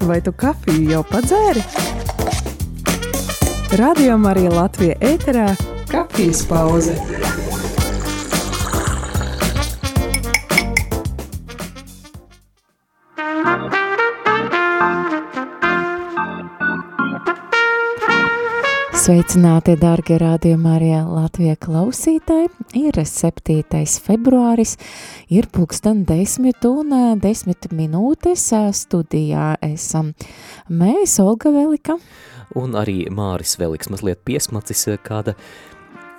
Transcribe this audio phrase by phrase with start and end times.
[0.00, 1.62] Vai tu kafiju jau padzēri?
[3.80, 5.50] Radio Marija Latvija ēterā-
[5.92, 6.96] kafijas pauze.
[19.00, 22.50] Sveicināti, darbie rādījumā, arī Latvijas klausītāji.
[22.76, 23.80] Ir 7.
[24.04, 24.74] februāris,
[25.32, 26.92] ir pulksten 10 un
[27.22, 28.44] 10 minūtes
[28.76, 29.54] studijā.
[29.64, 30.12] Esam
[30.68, 31.96] mēs, Olga Velika.
[32.60, 35.38] Un arī Māris Veliks mazliet piesmacis kāda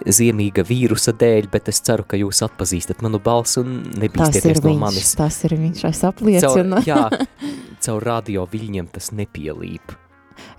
[0.02, 4.86] ziemīga vīrusa dēļ, bet es ceru, ka jūs atpazīstat manu balsu un nebīsties no viņš,
[4.88, 5.18] manis.
[5.22, 6.82] Tas ir viņš, es apliecinu.
[6.82, 7.28] Caur, jā,
[7.86, 10.02] caur radio viļņiem tas nepielīp.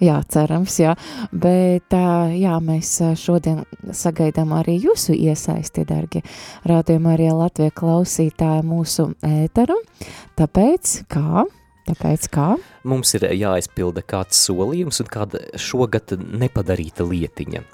[0.02, 0.96] Jā, cerams, jā.
[1.32, 3.62] Bet jā, mēs šodien
[3.94, 6.24] sagaidām arī jūsu iesaisti, dargi
[6.68, 9.78] rādījumā arī Latvija klausītāja mūsu ēteru.
[10.38, 11.44] Tāpēc, kā?
[11.82, 12.46] Tāpēc kā?
[12.86, 17.64] Mums ir jāizpilda kāds solījums un kāda šogad nepadarīta lietiņa.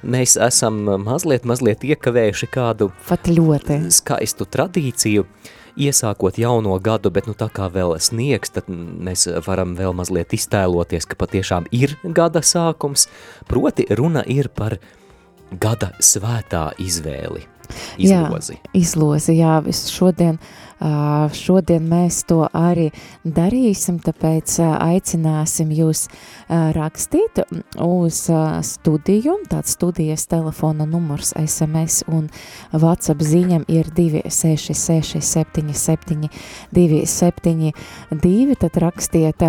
[0.00, 3.82] Mēs esam mazliet, mazliet iekavējuši kādu Pat ļoti.
[3.92, 5.26] skaistu tradīciju,
[5.80, 11.08] iesākot jauno gadu, bet nu tā kā vēl sniegs, tad mēs varam vēl mazliet iztēloties,
[11.08, 13.08] ka patiešām ir gada sākums,
[13.48, 14.78] proti runa ir par
[15.50, 17.46] gada svētā izvēli,
[17.98, 18.58] izlozi.
[18.60, 22.86] Jā, izlozi, jā, es šodien uh, Šodien mēs to arī
[23.24, 26.06] darīsim, tāpēc aicināsim jūs
[26.48, 27.42] rakstīt
[27.84, 28.20] uz
[28.64, 29.34] studiju.
[29.50, 32.30] Tāds studijas telefona numurs SMS un
[32.72, 36.30] WhatsApp ziņam ir 266 77
[36.72, 38.56] 272.
[38.60, 39.44] Tad rakstiet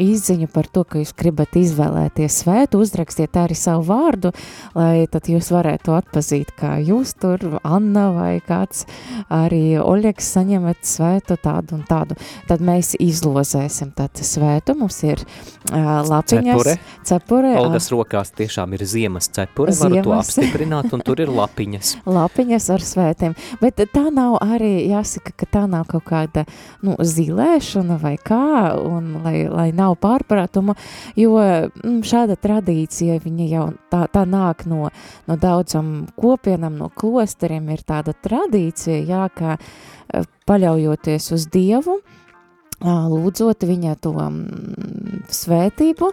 [0.00, 4.32] izziņu par to, ka jūs gribat izvēlēties svētu, uzrakstiet arī savu vārdu,
[4.72, 8.86] lai tad jūs varētu atpazīt, kā jūs tur, Anna vai kāds
[9.28, 12.16] arī Oļeks saņemat svētu tādu un tādu,
[12.48, 14.76] tad mēs izlozēsim tādu svētu.
[14.80, 16.76] Mums ir uh, lapiņas, Cepure.
[17.06, 20.30] cepure Olgas rokās tiešām ir ziemas cepure, varu to Ziemas.
[20.30, 21.92] apstiprināt, un tur ir lapiņas.
[22.18, 23.36] lapiņas ar svētiem.
[23.60, 26.46] Bet tā nav arī, jāsaka, ka tā nav kaut kāda
[26.86, 30.76] nu, zilēšana vai kā, un lai, lai nav pārpratumu,
[31.18, 34.90] jo mm, šāda tradīcija, viņa jau tā, tā nāk no,
[35.28, 39.56] no daudzam kopienam, no klosteriem, ir tāda tradīcija, jā, ka
[40.48, 41.98] paļaujoties uz Dievu,
[42.80, 46.10] lūdzot viņa to mm, svētību,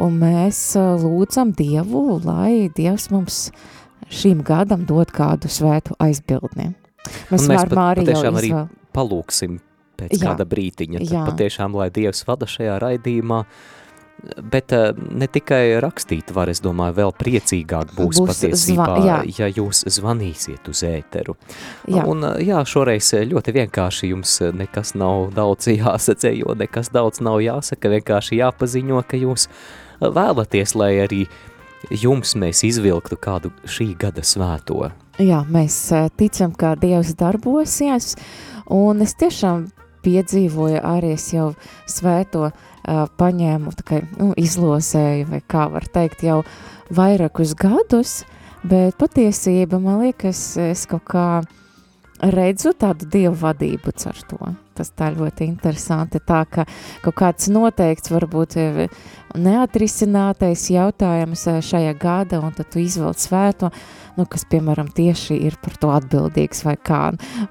[0.00, 0.62] un mēs
[1.02, 3.40] lūdzam Dievu, lai Dievs mums
[4.10, 6.72] šīm gadam dod kādu svētu aizbildni.
[7.30, 8.52] Mēs, mēs varam pat- patiešām arī
[8.90, 9.60] Palūksim
[10.00, 10.32] pēc Jā.
[10.32, 11.24] kāda brītiņa, tad Jā.
[11.28, 13.44] patiešām, lai Dievs vada šajā raidījumā,
[14.42, 19.48] bet eh, ne tikai rakstīt var, es domāju, vēl priecīgāk būs, Būs patiesībā, zva- ja
[19.48, 21.36] jūs zvanīsiet uz ēteru.
[21.88, 22.04] Jā.
[22.08, 27.22] Un eh, jā, šoreiz eh, ļoti vienkārši jums nekas nav daudz jāsacē, jo nekas daudz
[27.24, 29.48] nav jāsaka, vienkārši jāpaziņo, ka jūs
[30.00, 31.24] vēlaties, lai arī
[31.90, 34.90] jums mēs izvilktu kādu šī gada svēto.
[35.20, 35.76] Jā, mēs
[36.16, 38.14] ticam, ka Dievs darbosies,
[38.72, 39.66] un es tiešām
[40.04, 41.50] piedzīvoju arī es jau
[41.88, 46.40] svēto uh, paņēmu, kā nu, izlozēju, vai kā var teikt, jau
[46.94, 48.20] vairākus gadus,
[48.62, 51.26] bet patiesība, man liekas, es kaut kā
[52.20, 54.54] redzu tādu dievu vadību ar to.
[54.80, 56.64] Tas tā ļoti interesanti, tā ka
[57.04, 58.86] kaut kāds noteikts varbūt eh,
[59.36, 63.68] neatrisinātais jautājums eh, šajā gada, un tad tu izvelc svēto,
[64.16, 67.02] nu, kas, piemēram, tieši ir par to atbildīgs vai kā,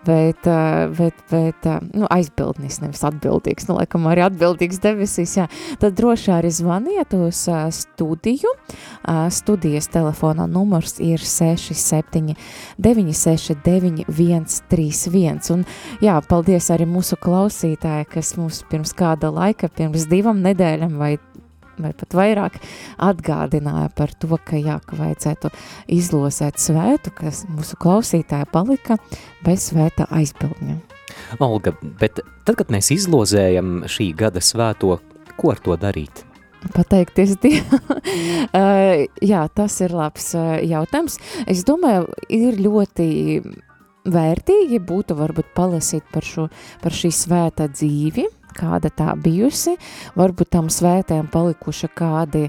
[0.07, 5.45] bet, eh, bet, bet nu, aizbildnis, nevis atbildīgs, nu, laikam arī atbildīgs debesīs, jā,
[5.77, 7.43] tad droši arī zvaniet uz
[7.77, 8.55] studiju,
[9.37, 12.33] studijas telefona numurs ir 67
[12.81, 15.65] 969 131, un
[16.01, 21.17] jā, paldies arī mūsu klausītāji, kas mums pirms kāda laika, pirms divam nedēļam vai
[21.79, 22.59] vai pat vairāk
[23.07, 25.51] atgādināja par to, ka jā, ka vajadzētu
[25.95, 28.99] izlozēt svētu, kas mūsu klausītāja palika
[29.45, 30.79] bez svēta aizbildņa.
[31.43, 34.99] Olga, bet tad, kad mēs izlozējam šī gada svēto,
[35.39, 36.25] ko ar to darīt?
[36.75, 37.79] Pateikties Dievam.
[37.95, 41.15] uh, jā, tas ir labs uh, jautājums.
[41.47, 43.07] Es domāju, ir ļoti
[44.07, 46.47] vērtīgi būtu varbūt palasīt par, šo,
[46.83, 48.27] par šī svēta dzīvi,
[48.59, 49.75] kāda tā bijusi,
[50.19, 52.47] varbūt tam svētēm palikuši kādi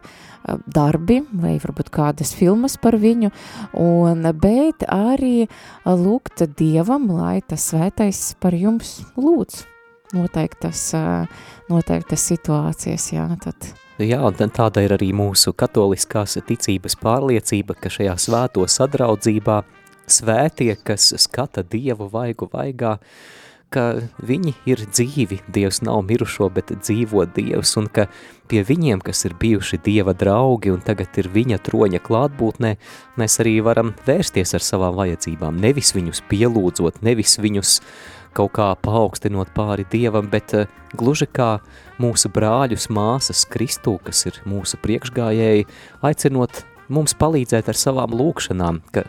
[0.70, 3.30] darbi vai varbūt kādas filmas par viņu,
[3.78, 5.48] un, bet arī
[5.84, 9.66] lūgt Dievam, lai tas svētais par jums lūdz
[10.16, 10.88] noteiktas,
[11.70, 13.70] noteiktas situācijas, jā, tad.
[14.00, 19.60] Jā, un tāda ir arī mūsu katoliskās ticības pārliecība, ka šajā svēto sadraudzībā
[20.12, 22.98] svētie, kas skata Dievu vaigu vaigā,
[23.70, 23.84] ka
[24.26, 28.08] viņi ir dzīvi, Dievs nav mirušo, bet dzīvo Dievs, un ka
[28.50, 32.72] pie viņiem, kas ir bijuši Dieva draugi un tagad ir viņa troņa klātbūtnē,
[33.20, 37.78] mēs arī varam vērsties ar savām vajadzībām, nevis viņus pielūdzot, nevis viņus
[38.34, 40.66] kaut kā paaugstinot pāri Dievam, bet uh,
[40.98, 41.58] gluži kā
[42.02, 45.66] mūsu brāļus, māsas Kristū, kas ir mūsu priekšgājēji,
[46.06, 49.06] aicinot mums palīdzēt ar savām lūkšanām, ka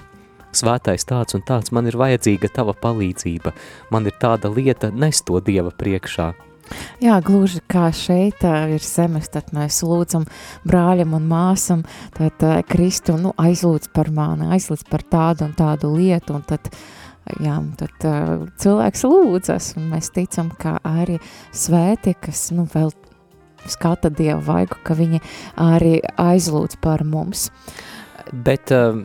[0.56, 3.54] svētais tāds un tāds, man ir vajadzīga tava palīdzība,
[3.92, 6.32] man ir tāda lieta, nes to Dieva priekšā.
[7.02, 10.28] Jā, gluži kā šeit ir zemes, tad mēs lūdzam
[10.68, 11.84] brāļam un māsam,
[12.16, 16.70] tad Kristu nu, aizlūdz par mani, aizlūdz par tādu un tādu lietu, un tad,
[17.44, 21.20] jā, tad uh, cilvēks lūdzas, un mēs ticam, ka arī
[21.52, 22.94] svēti, kas nu, vēl
[23.70, 25.22] skata Dievu vaigu, ka viņi
[25.62, 27.50] arī aizlūdz par mums.
[28.32, 29.04] Bet uh,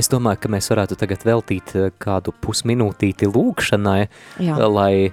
[0.00, 4.00] Es domāju, ka mēs varētu tagad veltīt eh, kādu pusminūtīti lūkšanai,
[4.40, 4.56] Jā.
[4.72, 5.12] lai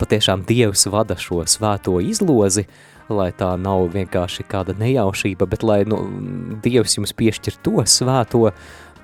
[0.00, 2.66] patiešām Dievs vada šo svēto izlozi,
[3.06, 6.00] lai tā nav vienkārši kāda nejaušība, bet lai nu,
[6.64, 8.50] Dievs jums piešķir to svēto,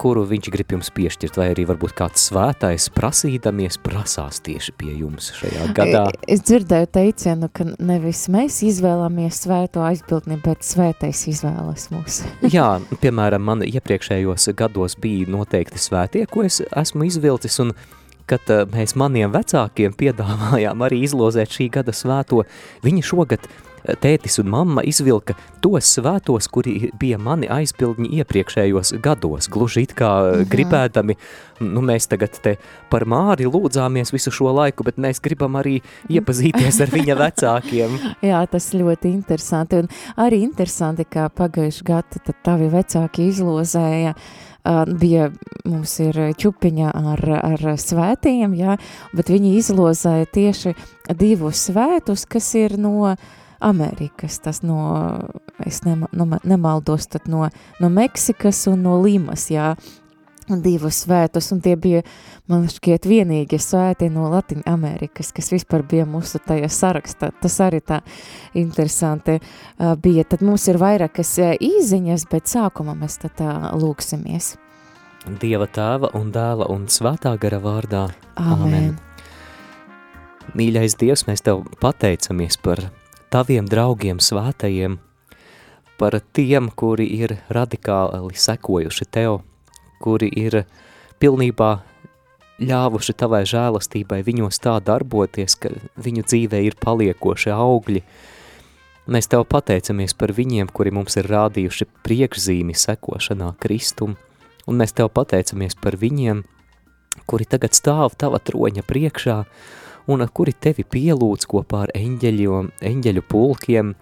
[0.03, 5.31] kuru viņš grib jums piešķirt, vai arī varbūt kāds svētais prasīdamies prasās tieši pie jums
[5.39, 6.05] šajā gadā.
[6.27, 12.23] Es dzirdēju teicienu, ka nevis mēs izvēlamies svēto aizbildni, bet svētais izvēlas mūs.
[12.57, 12.69] Jā,
[13.03, 17.75] piemēram, man iepriekšējos gados bija noteikti svētie, ko es esmu izvilcis, un
[18.31, 22.43] kad uh, mēs maniem vecākiem piedāvājām arī izlozēt šī gada svēto,
[22.87, 23.47] viņi šogad
[24.03, 30.11] tētis un mamma izvilka tos svētos, kuri bija mani aizpildņi iepriekšējos gados, gluži it kā
[30.23, 30.47] mhm.
[30.53, 31.17] gribēdami,
[31.63, 32.57] nu mēs tagad te
[32.91, 35.79] par Māri lūdzāmies visu šo laiku, bet mēs gribam arī
[36.11, 37.99] iepazīties ar viņa vecākiem.
[38.25, 39.91] Jā, tas ļoti interesanti, un
[40.21, 44.15] arī interesanti, kā pagājuši gadu tad tavi vecāki izlozēja,
[44.63, 45.27] bija,
[45.67, 48.77] mums ir čupiņa ar, ar svētījiem, jā,
[49.11, 50.75] bet viņi izlozēja tieši
[51.19, 53.31] divus svētus, kas ir no uh,
[53.63, 54.79] Amerikas, tas no,
[55.67, 57.47] es nema, no, nemaldos, tad no,
[57.81, 59.73] no Meksikas un no Limas, jā,
[60.63, 62.03] divus svētus, un tie bija,
[62.51, 67.31] man šķiet, vienīgie svēti no Latvijas Amerikas, kas vispār bija mūsu tajā sarakstā.
[67.41, 68.01] Tas arī tā
[68.59, 70.25] interesanti uh, bija.
[70.29, 74.57] Tad mums ir vairākas uh, īziņas, bet sākumā mēs tad tā lūksimies.
[75.41, 78.09] Dieva tēva un dēla un svētā gara vārdā.
[78.35, 78.67] Amen.
[78.67, 78.97] Amen.
[80.59, 82.83] Mīļais Dievs, mēs Tev pateicamies par
[83.33, 84.99] taviem draugiem svētajiem,
[85.97, 89.41] par tiem, kuri ir radikāli sekojuši tev,
[90.03, 90.65] kuri ir
[91.23, 91.71] pilnībā
[92.63, 98.03] ļāvuši tavai žēlastībai viņos tā darboties, ka viņu dzīvē ir paliekoši augļi.
[99.13, 104.17] Mēs tev pateicamies par viņiem, kuri mums ir rādījuši priekšzīmi sekošanā Kristum,
[104.67, 106.45] un mēs tev pateicamies par viņiem,
[107.27, 109.39] kuri tagad stāv tava troņa priekšā
[110.11, 113.95] un kuri tevi pielūdz kopā ar eņģeļiem, eņģeļu pulkiem,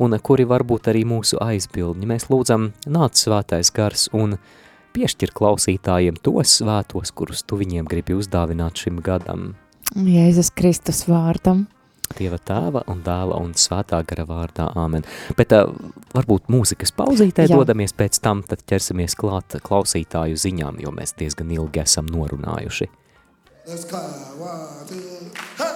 [0.00, 2.08] un kuri varbūt arī mūsu aizbildņi.
[2.08, 4.38] Mēs lūdzam, nāc svētais gars un
[4.94, 9.52] piešķir klausītājiem tos svētos, kurus tu viņiem gribi uzdāvināt šim gadam.
[9.94, 11.66] Jēzus Kristus vārdam.
[12.18, 14.66] Dieva tēva un dēla un svētā gara vārdā.
[14.78, 15.04] Āmen.
[15.38, 15.70] Bet uh,
[16.14, 17.58] varbūt mūzikas pauzītē Jā.
[17.58, 22.90] dodamies pēc tam, tad ķersimies klāt klausītāju ziņām, jo mēs diezgan ilgi esam norunājuši.
[23.66, 23.98] Let's go.
[23.98, 25.69] One, two, hey.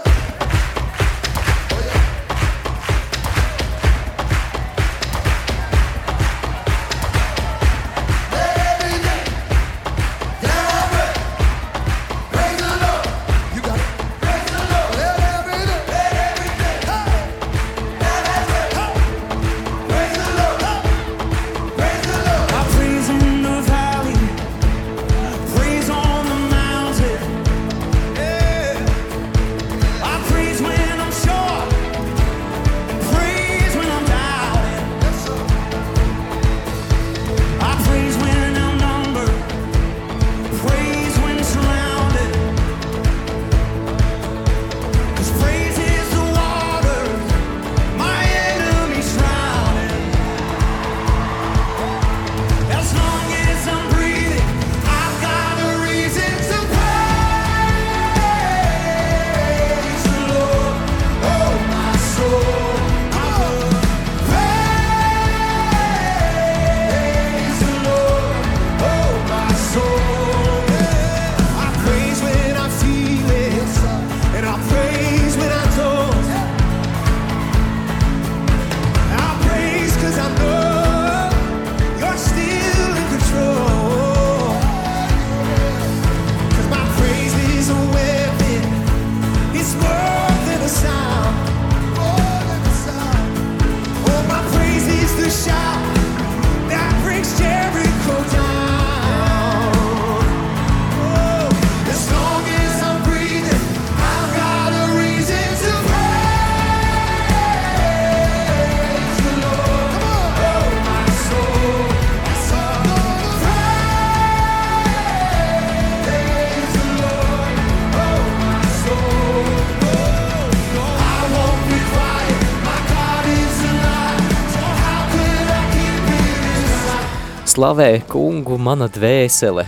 [127.54, 129.62] Slavē kungu mana dvēsele.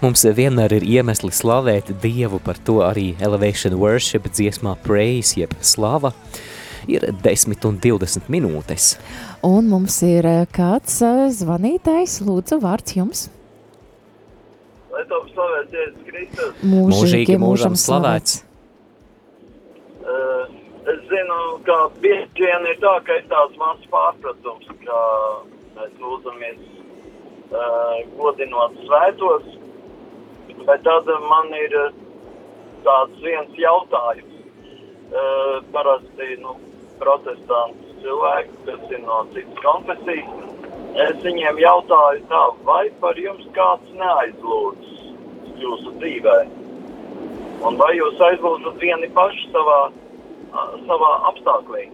[0.00, 6.14] Mums vienmēr ir iemesli slavēt Dievu par to arī Elevation Worship dziesmā Praise, jeb slava.
[6.88, 8.94] Ir 10 un 20 minūtes.
[9.44, 13.26] Un mums ir eh, kāds eh, zvanītājs, lūdzu, vārds jums.
[14.88, 16.66] Lai to slavēts Jēzus Kristus.
[16.72, 18.40] Mūžīgi mūžam slavēts.
[20.00, 20.48] Uh,
[20.88, 25.06] es zinu, ka bieži vien ir tā, ka ir tāds mans pārpratums, ka
[25.76, 26.79] mēs lūdzamies
[28.18, 29.46] godinot svētos,
[30.66, 31.76] bet tad man ir
[32.86, 34.36] tāds viens jautājums.
[35.74, 36.54] Parasti, nu,
[37.00, 40.44] protestantu cilvēki, kas ir no citas konfesijas,
[41.06, 44.92] es viņiem jautāju tā, vai par jums kāds neaizlūdz
[45.60, 46.36] jūsu dzīvē?
[47.66, 49.80] Un vai jūs aizlūdzat vieni paši savā,
[50.86, 51.88] savā apstāklī?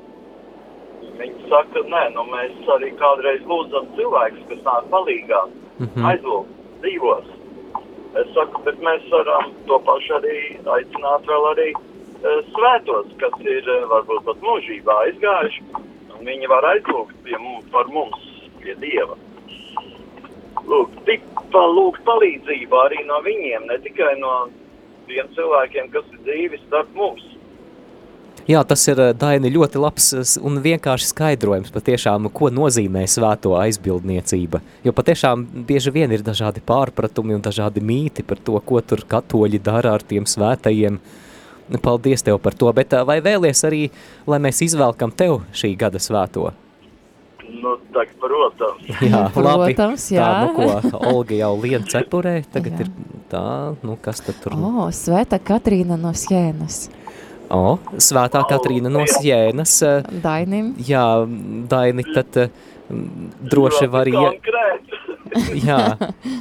[1.17, 5.43] Viņi saka, nē, nu mēs arī kādreiz lūdzam cilvēkus, kas nāk palīgā,
[5.79, 6.09] mm -hmm.
[6.11, 7.27] aizlūgt dzīvos.
[8.21, 10.37] Es saku, bet mēs varam to pašu arī
[10.77, 15.65] aicināt vēl arī e, svētos, kas ir e, varbūt pat mūžībā aizgājuši,
[16.17, 18.29] un viņi var aizlūgt pie mums, par mums,
[18.63, 19.17] pie Dieva.
[20.67, 24.49] Lūk, tik palūgt palīdzību arī no viņiem, ne tikai no
[25.07, 27.36] tiem cilvēkiem, kas ir dzīvi starp mums.
[28.47, 33.57] Jā, tas ir eh, Daini ļoti labs s- un vienkārši skaidrojums patiešām, ko nozīmē svēto
[33.59, 34.61] aizbildniecība.
[34.87, 39.59] Jo patiešām bieži vien ir dažādi pārpratumi un dažādi mīti par to, ko tur katoļi
[39.67, 41.01] dara ar tiem svētajiem.
[41.83, 43.89] Paldies tev par to, bet ā, vai vēlies arī,
[44.31, 46.53] lai mēs izvelkam tev šī gada svēto?
[47.51, 48.87] Nu, tak, protams.
[49.11, 50.23] Jā, Protams, jā.
[50.23, 52.87] Tā, nu ko, Olga jau lien cepurē, tagad Jā.
[52.87, 52.91] ir
[53.31, 53.43] tā,
[53.87, 54.55] nu kas tad tur?
[54.55, 56.85] O, oh, Svēta Katrīna no Sjēnas.
[57.53, 59.77] O, svētā Katrīna no Sienas.
[59.87, 60.73] ā, Dainim.
[60.83, 61.05] Jā,
[61.71, 62.51] Daini, tad eh,
[63.53, 64.25] droši var ie,
[65.69, 65.79] jā,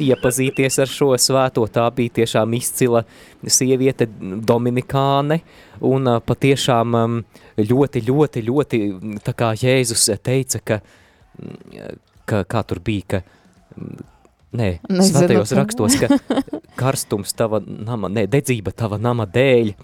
[0.01, 1.65] iepazīties ar šo svēto.
[1.71, 3.03] Tā bija tiešām izcila
[3.45, 5.41] sieviete, Dominikāne,
[5.85, 7.21] un ā, patiešām am,
[7.59, 10.81] ļoti, ļoti, ļoti, m, tā kā Jēzus teica, ka,
[11.41, 13.23] m, ka kā tur bija, ka,
[14.55, 15.09] nē, Nezinu.
[15.11, 16.41] svētajos rakstos, ka
[16.79, 19.75] karstums tava nama, nē, dedzība tava nama dēļ,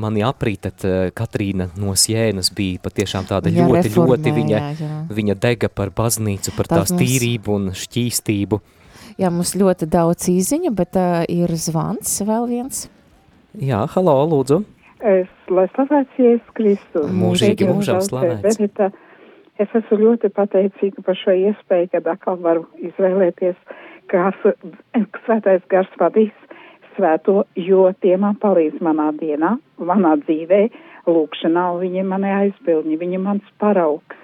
[0.00, 4.88] mani aprītat, ā, Katrīna no Sienas bija patiešām tāda Viņa ļoti, ļoti viņa, jā.
[5.14, 8.60] viņa dega par baznīcu, par Tas tās mums- tīrību un šķīstību.
[9.18, 12.88] Jā, mums ļoti daudz īziņu, bet uh, ir zvans vēl viens.
[13.54, 14.64] Jā, halo, lūdzu.
[15.04, 17.10] Es, lai slavēts Jēzus Kristus.
[17.12, 18.42] Mūžīgi mūžam slavēts.
[18.58, 18.88] Benita,
[19.60, 23.54] es esmu ļoti pateicīga par šo iespēju, kad atkal varu izvēlēties,
[24.10, 24.34] kas
[25.26, 26.32] svētais gars vadīs
[26.96, 30.60] svēto, jo tie man palīdz manā dienā, manā dzīvē,
[31.10, 34.20] lūkšanā, un viņi mani aizbildņi, viņi mans paraugs.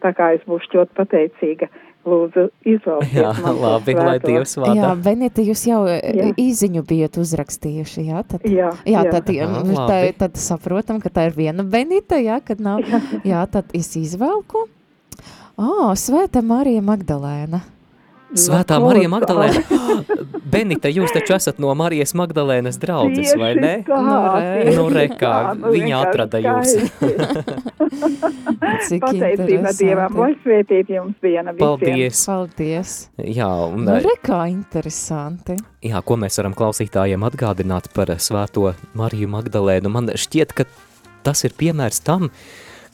[0.00, 1.70] Tā kā es būšu ļoti pateicīga.
[2.08, 3.10] Lūdzu, izvēlieties.
[3.12, 4.28] Jā, labi, lai svēto.
[4.30, 4.92] Dievs Jā, vada.
[5.04, 5.98] Benita, jūs jau jā.
[6.00, 6.28] Jā.
[6.40, 8.22] īziņu bijat uzrakstījuši, jā?
[8.24, 9.12] Tad, Jā, jā, jā.
[9.12, 12.80] tad, jā, tā, tad saprotam, ka tā ir viena Benita, jā, kad nav.
[13.28, 14.64] Jā, tad es izvelku.
[15.60, 17.60] O, Svēta Marija Magdalēna.
[18.38, 19.60] Svētā Nu, Marija Magdalēna.
[20.50, 23.72] Benita, jūs taču esat no Marijas Magdalēnas draudzes, vai ne?
[23.86, 24.64] Tā, Nu, re.
[24.64, 26.70] tieši Nu, re, kā, nu, viņa atrada jūs.
[28.86, 31.64] Cik Pateicība Dievam, lai svētīt jums diena visiem.
[31.64, 32.20] Paldies.
[32.28, 32.92] Paldies.
[33.18, 35.56] Jā, un, Nu, ā, re, kā interesanti.
[35.84, 39.88] jā, ko mēs varam klausītājiem atgādināt par svēto Mariju Magdalēnu?
[39.92, 40.62] Man šķiet, ka
[41.26, 42.30] tas ir piemērs tam,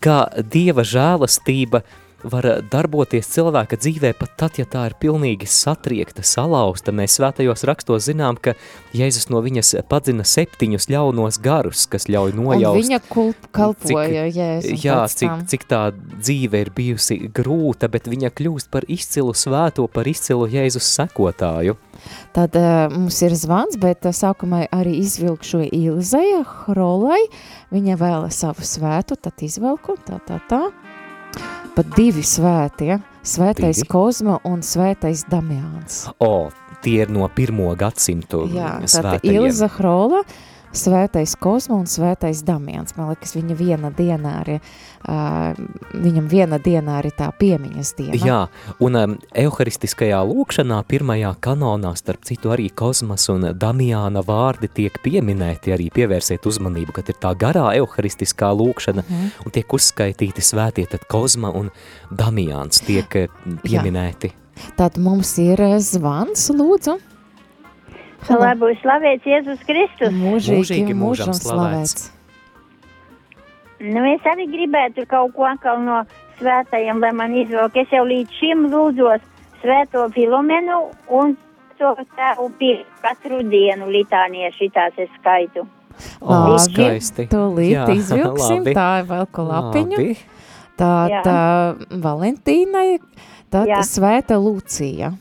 [0.02, 1.82] kā Dieva žēlastība
[2.30, 6.94] var darboties cilvēka dzīvē pat tad, ja tā ir pilnīgi satriekta, salauzta.
[6.96, 8.56] Mēs svētajos rakstos zinām, ka
[8.96, 12.80] Jēzus no viņas padzina septiņus ļaunos garus, kas ļauj Un nojaust.
[12.82, 18.32] viņa kulp, kalpoja Jēzum Jā, pēc cik, cik tā dzīve ir bijusi grūta, bet viņa
[18.36, 21.76] kļūst par izcilu svēto, par izcilu Jēzus sekotāju.
[22.36, 27.22] Tad uh, mums ir zvans, bet uh, sākumā arī izvilkšu Ilzeja Hrolai.
[27.74, 30.66] Viņa vēla savu svētu, tad izvelku, tā, tā, tā.
[31.76, 33.88] Pat divi svētie, svētais Divi?
[33.92, 36.06] Kozma un svētais Damiāns.
[36.24, 36.48] O,
[36.80, 39.42] tie ir no pirmo gadsimtu Jā, svētajiem.
[39.42, 40.22] Ilza Hrola,
[40.76, 42.94] svētais Kozma un svētais Damiāns.
[42.96, 44.56] Man liekas, viņa viena dienā arī,
[45.08, 45.58] uh,
[45.94, 48.20] viņam viena dienā arī tā piemiņas diena.
[48.20, 48.38] Jā,
[48.80, 55.74] un um, euharistiskajā lūkšanā pirmajā kanonā, starp citu arī Kozmas un Damiāna vārdi tiek pieminēti,
[55.74, 59.28] arī pievērsiet uzmanību, kad ir tā garā euharistiskā lūkšana Mhm.
[59.46, 61.70] un tiek uzskaitīti svētie, tad Kozma un
[62.10, 63.08] Damiāns tiek
[63.64, 64.32] pieminēti.
[64.76, 66.96] Tad mums ir zvans, lūdzu.
[68.34, 70.12] Lai būtu slavēts Jēzus Kristus.
[70.14, 72.10] Mūžīgi, Mūžīgi mūžam slavēts.
[73.86, 76.02] Nu, es arī gribētu kaut ko atkal no
[76.40, 77.76] svētajiem, lai man izvēlk.
[77.82, 79.24] Es jau līdz šim lūdzos
[79.60, 81.36] svēto Filomenu un
[81.76, 82.72] to tēvu pie
[83.04, 85.66] katru dienu litāniešu šitās es skaitu.
[86.20, 87.28] O, skaisti.
[87.32, 90.00] Tūlīt Jā, izvilksim, tā ir vēl ko lapiņu.
[90.00, 90.16] Labi.
[90.76, 91.40] Tā, tā
[92.04, 92.98] Valentīnai,
[93.52, 93.80] tad Jā.
[93.86, 95.14] Svēta Lūcija.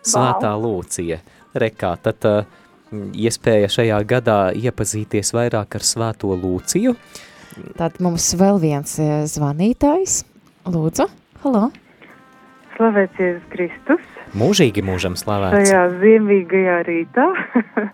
[0.00, 1.20] Svētā Lūcija.
[1.58, 2.44] Rekā, tad uh,
[3.14, 6.94] iespēja šajā gadā iepazīties vairāk ar Svēto Lūciju.
[7.78, 10.22] Tad mums vēl viens eh, zvanītājs.
[10.70, 11.08] Lūdzu,
[11.42, 11.70] halo.
[12.76, 15.66] Slavēts Jēzus Kristus Mūžīgi mūžam slavēts.
[15.66, 17.26] šajā ziemīgajā rītā.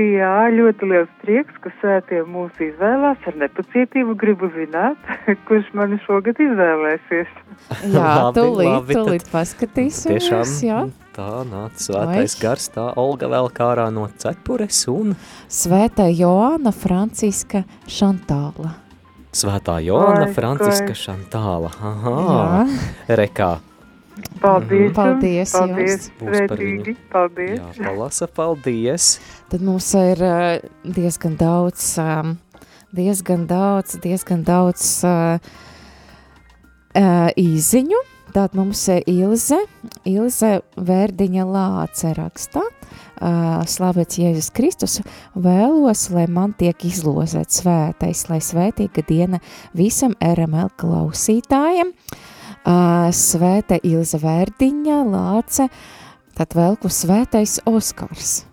[0.00, 3.18] Jā, ļoti liels prieks, ka svētie mūs izvēlās.
[3.26, 5.10] Ar nepacietību gribu zināt,
[5.48, 7.32] kurš mani šogad izvēlēsies.
[7.90, 10.30] Jā, Labi, tūlīt, tūlīt paskatīsimies.
[10.30, 10.80] Tiešām Jā.
[11.20, 12.42] Tā nāca svētais Vai?
[12.42, 15.16] gars, tā Olga vēl kārā no cepures un
[15.50, 18.72] Svētā Joāna Franciska Šantāla.
[19.36, 21.02] Svētā Joana Oi, Franciska skaisti.
[21.04, 21.70] Šantāla.
[21.70, 22.14] Aha,
[22.66, 23.18] Jā.
[23.20, 23.50] rekā.
[24.40, 24.90] Paldies!
[24.90, 24.94] Mhm.
[24.96, 26.08] Paldies jums, jums.
[26.18, 26.96] Paldies!
[27.12, 27.60] Paldies!
[27.60, 29.08] Jā, palasa, paldies.
[29.52, 30.24] Tad mums ir
[30.84, 31.94] diezgan daudz,
[32.96, 35.38] diezgan daudz, diezgan daudz uh,
[36.96, 38.02] uh, īziņu.
[38.30, 39.56] Tātad mums Ilze,
[40.06, 42.60] Ilze Vērdiņa Lāce raksta.
[43.18, 44.94] Uh, Slavēts Jēzus Kristus,
[45.34, 49.40] vēlos, lai man tiek izlozēts svētais, lai svētīga diena
[49.74, 51.90] visam RML klausītājiem.
[51.90, 55.66] Uh, svēta Ilze Vērdiņa Lāce,
[56.38, 58.44] tad vēl ku svētais Oskars.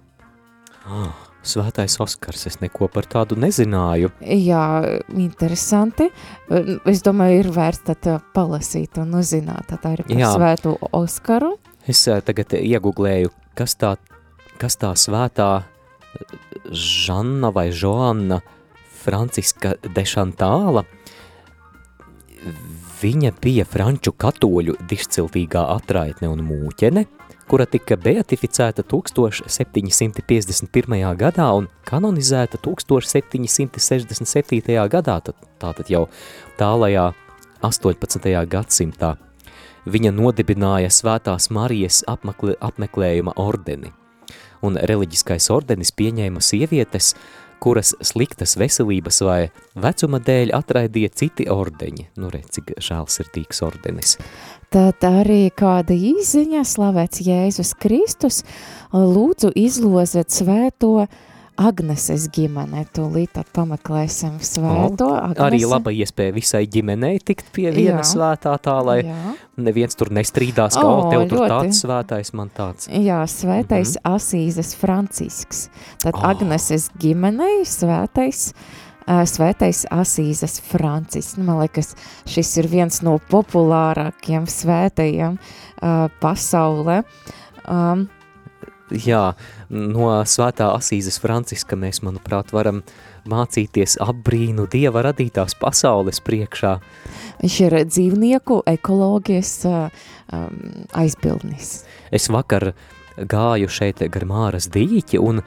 [0.90, 4.12] Ah, Svētais Oskars, es neko par tādu nezināju.
[4.22, 4.64] Jā,
[5.16, 6.10] interesanti.
[6.88, 10.34] Es domāju, ir vērts tad uh, palasīt un uzzināt tad arī par Jā.
[10.36, 11.56] svētu Oskaru.
[11.88, 13.96] Es eh, tagad iegooglēju, kas tā,
[14.60, 18.42] kas tā svētā eh, Žanna vai Joanna
[19.04, 20.84] Franciska de Chantāla.
[22.98, 27.06] Viņa bija franču katoļu dišciltīgā atraitne un mūķene,
[27.48, 31.18] kura tika beatificēta 1751.
[31.20, 34.88] gadā un kanonizēta 1767.
[34.92, 36.08] gadā, tad, tātad jau
[36.60, 37.14] tālajā
[37.64, 38.46] 18.
[38.52, 39.16] gadsimtā.
[39.88, 43.94] Viņa nodibināja Svētās Marijas apmeklē, apmeklējuma ordeni,
[44.62, 47.16] un reliģiskais ordenis pieņēma sievietes,
[47.64, 52.08] kuras sliktas veselības vai vecuma dēļ atraidīja citi ordeņi.
[52.20, 54.18] Nu, redz, cik žēlsirdīgs ordenis.
[54.68, 58.42] Tad arī kāda īziņa, slavēts Jēzus Kristus,
[58.92, 61.06] lūdzu izlozēt svēto
[61.58, 62.84] Agneses ģimene.
[62.94, 65.44] Tūlīt tad pameklēsim svēto Agnesi.
[65.46, 68.10] Arī laba iespēja visai ģimenei tikt pie viena Jā.
[68.12, 69.16] svētā tā, lai Jā.
[69.56, 71.54] neviens tur nestrīdās, ka, O, o, tev tur ļoti.
[71.54, 72.92] tāds svētais, man tāds.
[72.92, 74.16] Jā, svētais mm -hmm.
[74.16, 75.70] Asīzes Francisks.
[76.04, 76.30] Tad Oh.
[76.30, 81.38] Agneses ģimenei svētais, uh, svētais Asīzes Francisks.
[81.40, 81.94] Nu, man liekas,
[82.28, 87.02] šis ir viens no populārākiem svētajiem uh, pasaulē.
[87.68, 88.08] Um,
[88.88, 89.34] Jā,
[89.68, 92.86] no svētā Asīzes Franciska mēs, manuprāt, varam
[93.28, 96.78] mācīties apbrīnu Dieva radītās pasaules priekšā.
[97.42, 99.90] viņš ir dzīvnieku ekoloģijas uh,
[100.32, 101.84] um, aizbildnis.
[102.12, 102.72] Es vakar
[103.18, 105.44] gāju šeit gar Māras dīķi un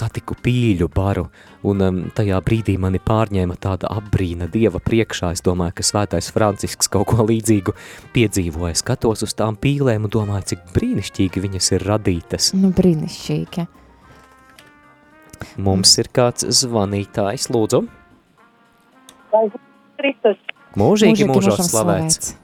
[0.00, 1.26] satiku pīļu baru,
[1.66, 5.32] un um, tajā brīdī mani pārņēma tāda apbrīna Dieva priekšā.
[5.36, 7.76] Es domāju, ka svētais Francisks kaut ko līdzīgu
[8.14, 8.78] piedzīvoja.
[8.80, 12.52] Skatos uz tām pīlēm un domāju, cik brīnišķīgi viņas ir radītas.
[12.58, 13.68] Nu, brīnišķīgi.
[15.60, 17.84] Mums ir kāds zvanītājs, lūdzu.
[20.00, 20.38] Kristus.
[20.78, 22.34] Mūžīgi, Mūžīgi mūžos mūžam slavēts.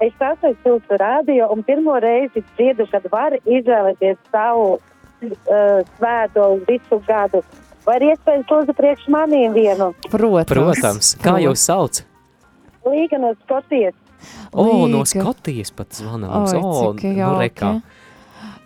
[0.00, 4.78] Es klausos jūsu rādio un pirmo reizi dziedu, kad var izvēlēties savu
[5.22, 7.42] uh, svēto visu gadu.
[7.86, 9.90] Vai ir iespējams lūdzu priekš maniem vienu?
[10.10, 10.50] Protams.
[10.52, 12.02] Protams, kā jūs sauc?
[12.86, 13.96] Līga no Skotijas.
[14.52, 15.10] O, no Līga.
[15.14, 16.00] Skotijas pat.
[16.04, 17.72] Oi, O, cik nu jauki.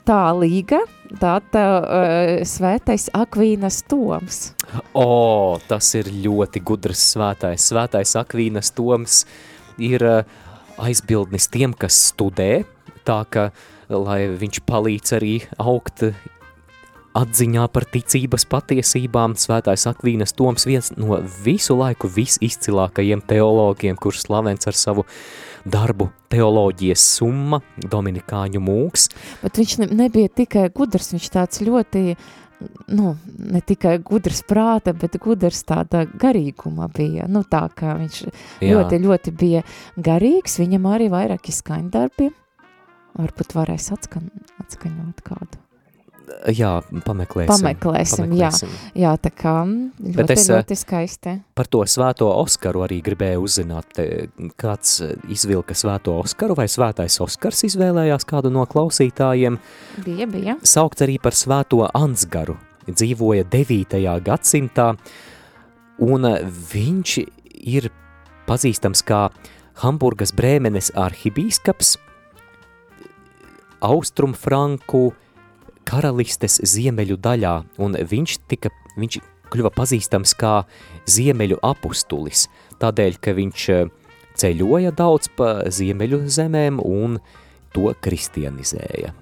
[0.05, 0.83] Tā līga,
[1.17, 4.41] tā tā uh, svētais Akvīnas Toms.
[4.93, 7.71] O, tas ir ļoti gudrs svētais.
[7.71, 9.23] Svētais Akvīnas Toms
[9.81, 10.43] ir uh,
[10.77, 12.67] aizbildnis tiem, kas studē,
[13.09, 13.49] tā ka,
[13.89, 16.05] lai viņš palīdz arī augt
[17.15, 24.67] atziņā par ticības patiesībām, svētais Akvīnas Toms viens no visu laiku visizcilākajiem teologiem, kurš slavens
[24.71, 25.07] ar savu
[25.65, 29.09] darbu teoloģijas summa, Dominikāņu mūks.
[29.45, 32.05] Bet viņš ne, nebija tikai gudrs, viņš tāds ļoti,
[32.99, 33.15] nu,
[33.55, 37.29] ne tikai gudrs prāta, bet gudrs tāda garīguma bija.
[37.31, 38.75] Nu, tā kā viņš Jā.
[38.75, 39.65] ļoti, ļoti bija
[39.97, 42.33] garīgs, viņam arī vairāki skaņdarbi.
[43.15, 44.27] Varbūt varēs atskan,
[44.65, 45.64] atskaņot kādu.
[46.53, 46.71] Jā,
[47.05, 47.51] pameklēsim.
[47.53, 48.51] Pameklēsim, jā.
[48.97, 51.35] Jā, tā kā mm, Bet ļoti, es, eh, ļoti skaisti.
[51.57, 53.91] Par to svēto Oskaru arī gribēju uzzināt.
[53.97, 54.07] Te
[54.61, 59.59] Kāds eh, izvilka svēto Oskaru vai svētais Oskars izvēlējās kādu no klausītājiem?
[60.05, 60.57] Bija, bija.
[60.65, 62.57] Saukts arī par svēto Ansgaru.
[62.89, 64.01] Dzīvoja 9.
[64.25, 64.93] gadsimtā,
[66.05, 66.41] un eh,
[66.73, 67.19] viņš
[67.65, 67.91] ir
[68.49, 69.27] pazīstams kā
[69.83, 71.97] Hamburgas Brēmenes arhibīskaps,
[73.85, 75.11] Austrumfranku
[75.87, 79.21] karalistes ziemeļu daļā, un viņš, tika, viņš
[79.53, 80.55] kļuva pazīstams kā
[81.11, 82.49] ziemeļu apustulis,
[82.83, 83.91] tādēļ, ka viņš eh,
[84.41, 87.21] ceļoja daudz pa ziemeļu zemēm un
[87.75, 89.15] to kristianizēja.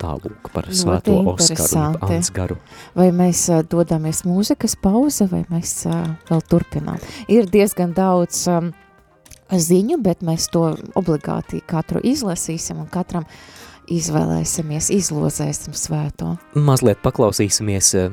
[0.00, 2.56] Tālūk par Ļoti svēto Oskaru Ansgaru.
[2.96, 7.00] Vai mēs uh, dodamies mūzikas pauze, vai mēs uh, vēl turpinām?
[7.28, 8.70] Ir diezgan daudz um,
[9.52, 13.28] ziņu, bet mēs to obligāti katru izlasīsim un katram
[13.90, 16.34] izvēlēsimies, izlozēsim svēto.
[16.54, 18.10] Mazliet paklausīsimies eh,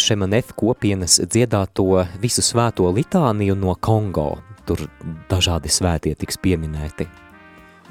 [0.00, 4.30] Šemanef kopienas dziedāto visu svēto litāniju no Kongo.
[4.64, 4.86] Tur
[5.28, 7.08] dažādi svētie tiks pieminēti.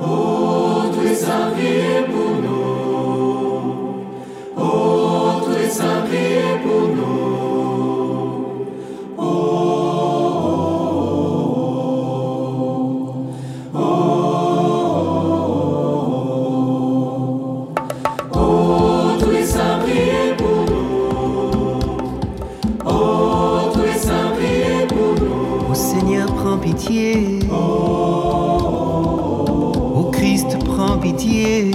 [0.02, 0.44] Ô
[26.84, 27.40] pitié.
[29.96, 31.72] Ô Christ, prends pitié.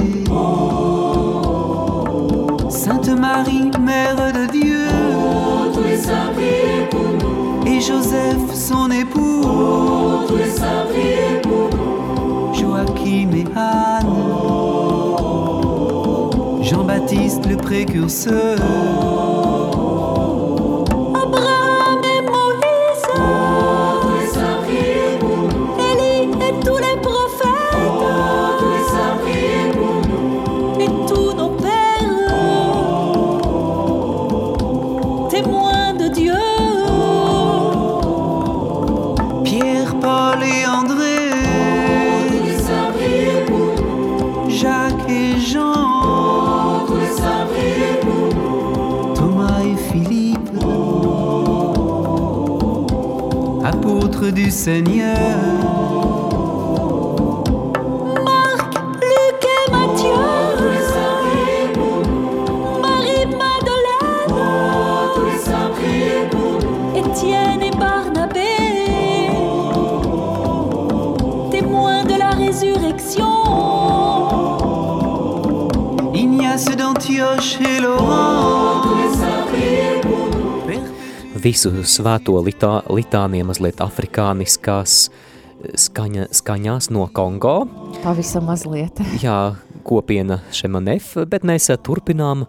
[2.69, 4.89] Sainte Marie, Mère de Dieu.
[7.67, 9.43] Et Joseph, son époux.
[12.53, 14.07] Joachim et Anne.
[16.63, 19.18] Jean-Baptiste, le précurseur.
[54.49, 55.17] Du Seigneur.
[58.25, 58.73] Marc,
[59.11, 60.25] Luc et Matthieu,
[62.81, 64.37] Marie-Madeleine,
[66.97, 68.57] Étienne et Barnabé,
[71.51, 73.35] témoins de la résurrection.
[76.15, 78.49] Ignace d'Antioche et Laurent.
[81.39, 83.79] Visu svēto litā, litāniem mazliet
[84.19, 85.11] afrikāniskās
[85.79, 87.69] skaņa, skaņās no Kongo.
[88.03, 88.99] Pavisam mazliet.
[89.25, 92.47] Jā, kopiena Šemanef, bet mēs eh, turpinām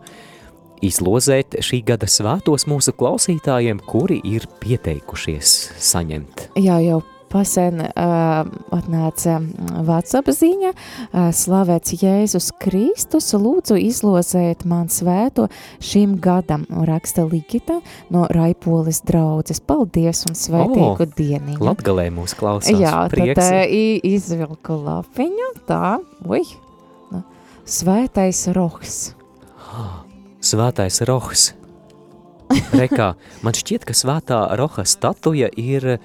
[0.82, 6.50] izlozēt šī gada svētos mūsu klausītājiem, kuri ir pieteikušies saņemt.
[6.58, 9.38] Jā, jau pasen uh, atnāca
[9.86, 15.48] WhatsApp ziņa, uh, slavēts Jēzus Kristus, lūdzu izlozēt man svēto
[15.84, 17.80] šim gadam, raksta Ligita
[18.14, 19.62] no Raipolis draudzes.
[19.62, 21.62] Paldies un svētīgu O, dieniņu.
[21.64, 22.74] Latgalē mūs klausās.
[22.80, 23.38] Jā, prieks.
[23.40, 23.78] tad uh,
[24.10, 26.44] izvilku lapiņu, tā, ui,
[27.14, 27.24] nu,
[27.70, 29.00] svētais rohs.
[30.40, 31.50] Svētais rohs.
[32.74, 33.12] Rekā,
[33.46, 36.00] man šķiet, ka svētā roha statuja ir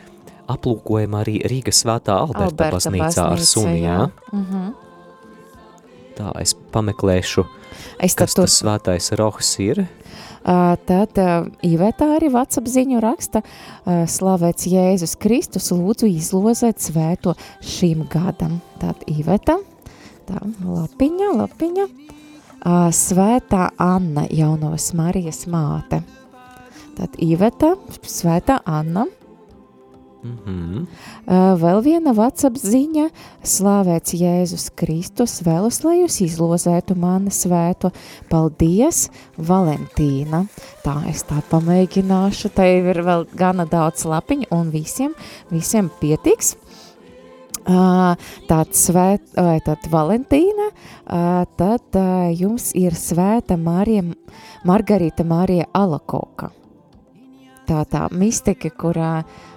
[0.51, 3.99] aplūkojama arī Rīgas svētā Alberta, Alberta baznīcā ar baznīca, suni, jā?
[3.99, 4.41] jā.
[4.41, 4.73] Mhm.
[6.15, 7.43] Tā, es pameklēšu,
[7.99, 9.85] Es kas tur tas svētais rohs ir.
[10.45, 17.33] Uh, tad uh, Iveta arī WhatsApp ziņu raksta, uh, slavēts Jēzus Kristus, lūdzu izlozēt svēto
[17.65, 18.59] šim gadam.
[18.83, 19.57] Tad Iveta,
[20.29, 26.03] tā lapiņa, lapiņa, uh, svētā Anna, jaunavas Marijas māte.
[26.95, 27.73] Tad Iveta,
[28.05, 29.09] svētā Anna,
[30.25, 30.87] Mhm.
[31.29, 33.11] Uh, vēl viena WhatsApp ziņa,
[33.45, 37.91] slavēts Jēzus Kristus, vēlos, lai jūs izlozētu mani svēto.
[38.33, 40.47] Paldies, Valentīna.
[40.85, 45.13] Tā es tā pamēģināšu, te ir vēl gana daudz lapiņu un visiem,
[45.53, 46.55] visiem pietiks.
[47.65, 48.17] Uh,
[48.49, 54.05] tāds svēt, vai tad Valentīna, uh, tad uh, jums ir svēta Marija,
[54.69, 56.51] Margarita Marija Alakoka.
[57.65, 59.54] Tā tā mistika, kurā, uh,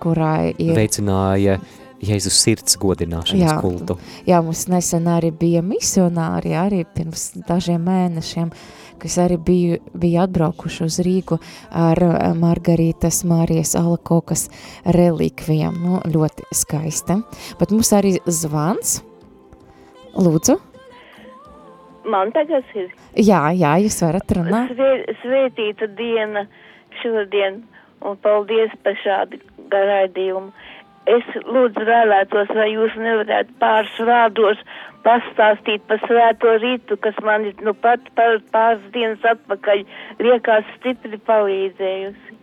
[0.00, 1.58] kurā ir Veicināja
[2.04, 3.60] Jēzus sirds godināšanas Jā.
[3.62, 3.96] kultu.
[4.28, 8.50] Jā, mums nesen arī bija misionāri, arī pirms dažiem mēnešiem,
[9.00, 11.38] kas arī bija, bija atbraukuši uz Rīgu
[11.72, 11.96] ar
[12.36, 14.48] Margarītas Mārijas Alakokas
[14.84, 15.78] relikvijām.
[15.80, 17.16] Nu, ļoti skaisti.
[17.60, 18.98] Bet mums arī zvans.
[20.14, 20.58] Lūdzu.
[22.04, 24.74] Man tagad ir Jā, jā, jūs varat runāt.
[24.76, 26.44] svē- svētīta diena
[27.00, 27.62] šodien,
[28.04, 29.40] un paldies par šādu
[29.72, 30.52] garaidījumu.
[31.10, 34.60] Es lūdzu vēlētos, vai jūs nevarētu pāris vārdos
[35.04, 39.84] pastāstīt par svēto rītu, kas man ir nu pat par pāris dienas atpakaļ
[40.24, 42.38] liekas stipri palīdzējusi.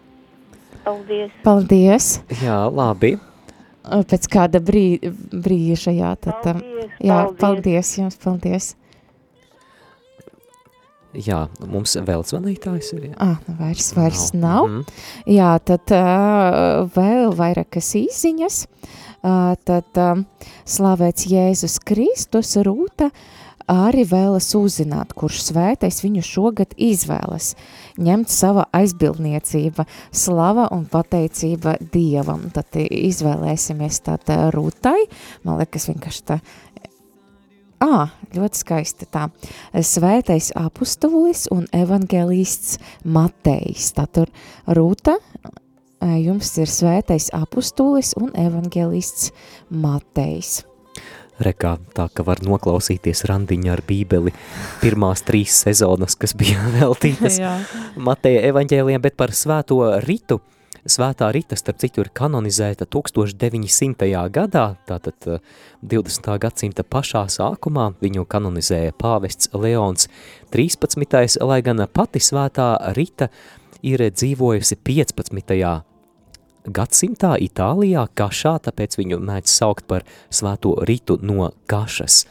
[0.86, 1.34] Paldies!
[1.45, 2.12] Paldies!
[2.41, 3.15] Jā, labi.
[3.82, 4.86] Pēc kāda brī,
[5.34, 6.38] brīža, jā, tad.
[6.45, 7.41] Paldies, jā, paldies.
[7.41, 8.71] paldies jums, paldies.
[11.17, 13.10] Jā, mums vēl zvanītājs ir.
[13.10, 13.15] Jā.
[13.19, 14.67] Ah, nu vairs, vairs nav.
[14.69, 15.04] Mhm.
[15.36, 18.63] Jā, tad uh, vēl vairākas īziņas.
[19.21, 20.24] Uh, tad uh,
[20.65, 23.12] slavēts Jēzus Kristus Rūta
[23.71, 27.54] arī vēlas uzzināt, kurš svētais viņu šogad izvēlas.
[28.02, 32.50] Ņemt sava aizbildniecība, slava un pateicība Dievam.
[32.56, 35.06] Tad izvēlēsimies tātad Rūtai.
[35.45, 36.41] Man liekas, vienkārši tā
[37.82, 39.28] Ā, ļoti skaisti tā.
[39.74, 43.88] Svētais apustulis un evangelists Matejs.
[43.98, 44.30] Tātad
[44.70, 45.17] Rūta,
[46.22, 49.32] jums ir svētais apustulis un evangelists
[49.74, 50.60] Matejs.
[51.41, 54.34] Rekā, tā ka var noklausīties randiņā ar bībeli
[54.84, 57.39] pirmās trīs sezonas, kas bija veltītas.
[57.98, 60.38] Mateja evaņģēliem, bet par svēto ritu.
[60.82, 64.08] Svētā rita, starp citu, ir kanonizēta 1900.
[64.34, 65.44] gadā, tātad eh,
[65.86, 66.30] 20.
[66.41, 70.10] gadsimta pašā sākumā viņu kanonizēja pāvests Leons
[70.50, 71.38] 13.
[71.46, 73.30] lai gan pati svētā rita
[73.86, 75.54] ir dzīvojusi 15.
[76.65, 80.02] gadsimtā Itālijā kašā, tāpēc viņu mēdz saukt par
[80.34, 82.26] svēto ritu no kašas.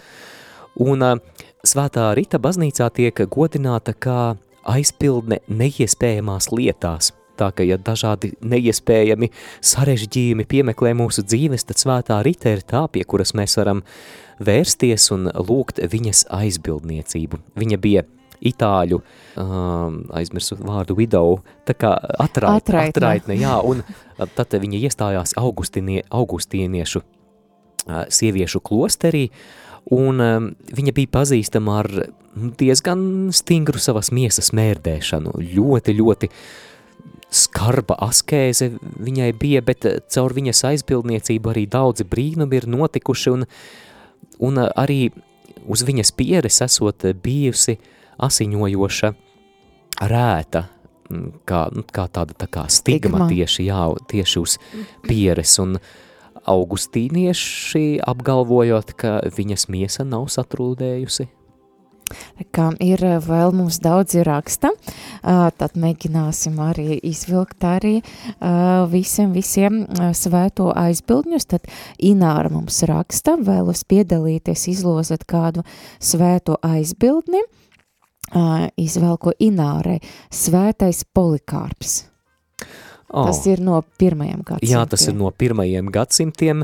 [0.83, 1.17] Un uh,
[1.63, 4.35] svētā rita baznīcā tiek godināta kā
[4.67, 7.15] aizpildne neiespējamās lietās.
[7.40, 9.31] Tā ka, ja dažādi neiespējami
[9.64, 13.81] sarežģījumi piemeklē mūsu dzīves, tad svētā rita ir tā, pie kuras mēs varam
[14.44, 17.40] vērsties un lūgt viņas aizbildniecību.
[17.61, 18.05] Viņa bija
[18.40, 19.00] itāļu,
[19.40, 22.92] um, aizmirsu vārdu widow, tā kā atrait, Atraitne.
[22.96, 23.83] atraitne, jā, un
[24.37, 29.29] tad viņa iestājās augustinie, augustīniešu uh, sieviešu klosterī,
[29.92, 36.33] un um, viņa bija pazīstama ar nu, diezgan stingru savas miesas mērdēšanu, ļoti, ļoti
[37.31, 43.47] skarba askēze viņai bija, bet eh, caur viņas aizbildniecību arī daudzi brīnumi ir notikuši, un,
[44.43, 45.01] un eh, arī
[45.71, 47.79] uz viņas pieres esot bijusi
[48.21, 49.12] asiņojoša
[50.11, 50.66] rēta,
[51.09, 53.29] mm, kā, nu, kā tāda tā kā stigma, Stigma.
[53.33, 54.57] tieši, jā, tieši uz
[55.07, 55.79] pieres, un
[56.51, 61.29] augustīnieši apgalvojot, ka viņas miesa nav satrūdējusi.
[62.55, 64.73] Kā ir eh, vēl mums daudzi raksta,
[65.23, 68.01] tad mēģināsim arī izvilkt arī
[68.90, 69.83] visiem, visiem
[70.16, 71.49] svēto aizbildņus.
[71.51, 71.68] Tad
[72.11, 75.64] Ināra mums raksta, vēlos piedalīties, izlozat kādu
[76.01, 77.42] svēto aizbildni.
[78.81, 79.99] Izvelko Inārai
[80.31, 82.05] svētais polikārps.
[83.11, 83.27] Oh.
[83.27, 84.70] Tas ir no pirmajiem gadsimtiem.
[84.70, 86.62] Jā, tas ir no pirmajiem gadsimtiem.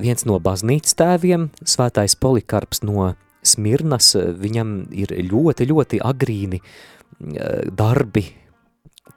[0.00, 3.12] Viens no baznīcas tēviem, svētais Polikarps no
[3.44, 8.24] Smirnas, viņam ir ļoti, ļoti agrīni eh, darbi,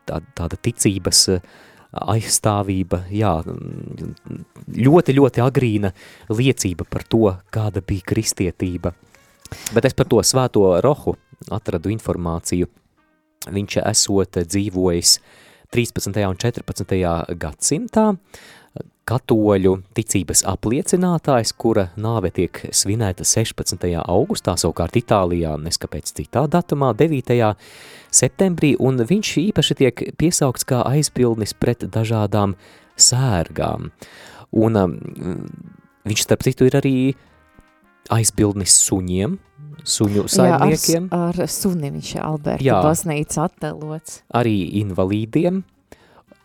[0.08, 1.48] tā, tāda ticības eh,
[1.98, 3.34] aizstāvība, jā,
[4.88, 5.94] ļoti, ļoti agrīna
[6.30, 8.94] liecība par to, kāda bija kristietība.
[9.74, 11.16] Bet es par to svēto rohu
[11.54, 12.68] atradu informāciju.
[13.48, 15.18] Viņš esot dzīvojis
[15.72, 16.20] 13.
[16.28, 16.98] un 14.
[17.40, 18.10] gadsimtā,
[19.08, 23.88] katoļu ticības apliecinātājs, kura nāve tiek svinēta 16.
[24.04, 27.54] augustā, savukārt Itālijā neskapēc citā datumā, 9.
[28.12, 32.58] septembrī, un viņš īpaši tiek piesaukts kā aizpildnis pret dažādām
[32.98, 33.92] sērgām.
[34.58, 34.98] Un um,
[36.08, 36.96] viņš, starp citu, ir arī
[38.14, 39.38] aizbildnis suņiem,
[39.88, 44.22] suņu saimniekiem, Jā, ar, ar suni viņš Alberta baznīca attēlots.
[44.36, 45.64] arī invalīdiem,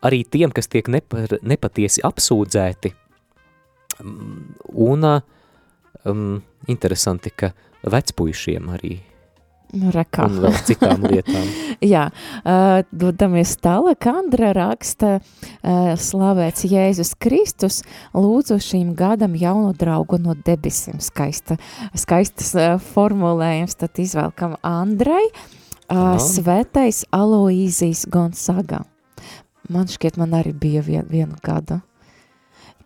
[0.02, 2.92] arī tiem, kas tiek nepar, nepatiesi apsūdzēti.
[4.02, 8.98] Un um, interesanti, ka vecpuišiem arī
[9.72, 10.26] Nu, rekā.
[10.28, 11.46] un vēl citām lietām.
[11.80, 12.04] Jā,
[12.44, 17.80] uh, dodamies tālāk, Andra raksta, uh, slavēts Jēzus Kristus,
[18.12, 21.00] lūdzu šīm gadam jaunu draugu no debesīm.
[21.00, 21.56] Skaista,
[21.96, 25.48] skaistas uh, formulējums, tad izvēlkam Andrai, uh,
[25.88, 26.20] Jā.
[26.20, 28.84] svētais Aloīzijas Gonsaga.
[29.70, 31.80] Man šķiet, man arī bija vien, vienu gadu.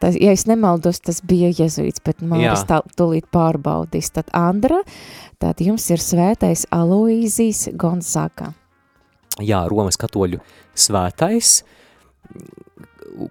[0.01, 2.53] Tas, ja es nemaldos, tas bija jezuīts, bet Jā.
[2.69, 4.11] tā tūlīt pārbaudīs.
[4.13, 4.83] Tad Andra,
[5.41, 8.53] tad jums ir svētais Aloīzijas Gonzaga.
[9.41, 10.41] Jā, Romas katoļu
[10.77, 11.63] svētais,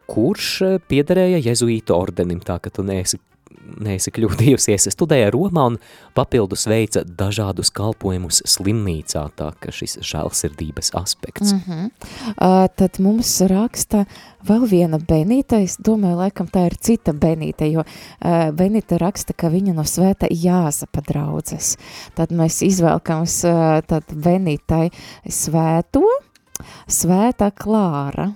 [0.10, 0.50] kurš
[0.90, 3.22] piederēja jezuītu ordenim, tā ka tu neesi,
[3.82, 4.88] neesi kļūdījusies.
[4.94, 5.78] Studēja Romā un
[6.18, 11.54] papildus veica dažādus kalpojumus slimnīcā, tā ka šis žēlsirdības aspekts.
[11.54, 11.90] Mm -hmm.
[12.36, 14.06] uh, tad mums raksta
[14.48, 19.50] vēl viena Benīta, es domāju, laikam tā ir cita Benīta, jo uh, Benīta raksta, ka
[19.50, 21.78] viņa no svēta Jāzapa draudzes.
[22.16, 24.90] Tad mēs izvēlkams uh, tad Benītai
[25.30, 26.04] svēto,
[26.88, 28.32] svētā Klāra.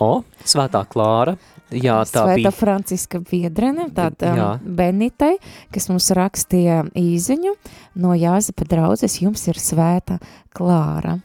[0.00, 1.36] O, svētā Klāra,
[1.72, 2.50] jā, tā Svētā bija.
[2.54, 4.50] Franciska biedrene, tāda Jā.
[4.58, 5.36] um, Benitai,
[5.74, 7.54] kas mums rakstīja īziņu
[8.02, 10.18] no Jāzepa draudzes, jums ir svēta
[10.56, 11.18] Klāra.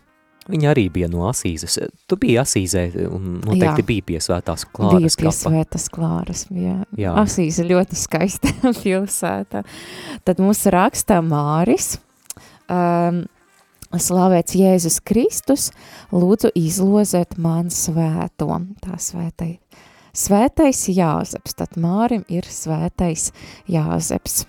[0.46, 1.80] Viņa arī bija no Asīzes.
[2.06, 3.86] Tu biji Asīzē un noteikti Jā.
[3.88, 5.38] bija pie svētās Bija Klāras pie kapa.
[5.40, 6.76] svētas Klāras, jā.
[7.02, 7.14] Jā.
[7.18, 8.52] Asīze ļoti skaista
[8.84, 9.64] pilsēta.
[10.24, 11.96] Tad mums rakstā Māris,
[12.70, 13.24] um,
[13.96, 15.70] slavēts Jēzus Kristus,
[16.14, 18.52] lūdzu izlozēt man svēto,
[18.86, 19.56] tā svētai.
[20.16, 23.34] Svētais Jāzeps, tad Mārim ir svētais
[23.68, 24.46] Jāzeps.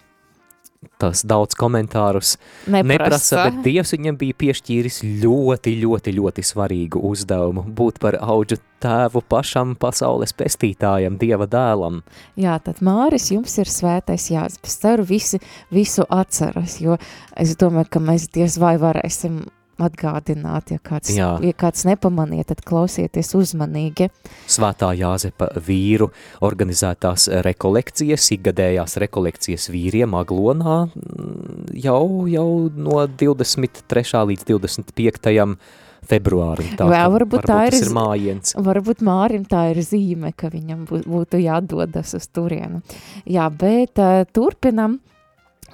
[1.01, 2.37] Tas daudz komentārus
[2.71, 2.87] Neprasa.
[2.87, 9.25] neprasa, bet Dievs viņam bija piešķīris ļoti, ļoti, ļoti svarīgu uzdevumu būt par auģu tēvu
[9.27, 12.01] pašam pasaules pestītājam, Dieva dēlam.
[12.39, 14.79] Jā, tad Māris, jums ir svētais Jāzeps.
[14.87, 15.43] Ceru visi
[15.75, 17.01] visu atceras, jo
[17.35, 19.43] es domāju, ka mēs diez vai varēsim
[19.83, 21.31] atgādināt, ja kāds, Jā.
[21.45, 24.09] ja kāds nepamaniet, tad klausieties uzmanīgi.
[24.49, 26.09] Svētā Jāzepa vīru
[26.47, 34.25] organizētās rekolekcijas, ikgadējās rekolekcijas vīriem Aglonā mm, jau, jau no 23.
[34.33, 35.59] līdz 25.
[36.07, 36.73] februārim.
[36.79, 38.55] Tā, Vēl ka varbūt tā ir ir mājiens.
[38.69, 42.83] Varbūt Mārim tā ir zīme, ka viņam bū- būtu jādodas uz turienu.
[43.27, 45.01] Jā, bet uh, turpinam,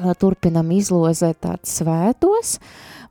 [0.00, 2.56] uh, turpinam izlozēt tādus svētos.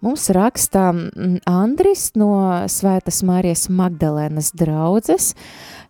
[0.01, 2.33] Mums rakstā mm, Andris no
[2.71, 5.35] Svētas Marijas Magdalēnas draudzes.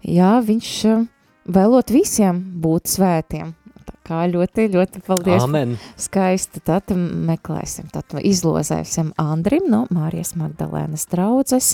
[0.04, 1.06] Jā, viņš uh,
[1.48, 3.54] vēlot visiem būt svētiem.
[3.82, 5.46] Tā kā ļoti, ļoti paldies.
[5.46, 5.78] Amen.
[6.00, 11.74] Skaisti, tad meklēsim, tad izlozēsim Andrim no Mārijas Magdalēnas draudzes.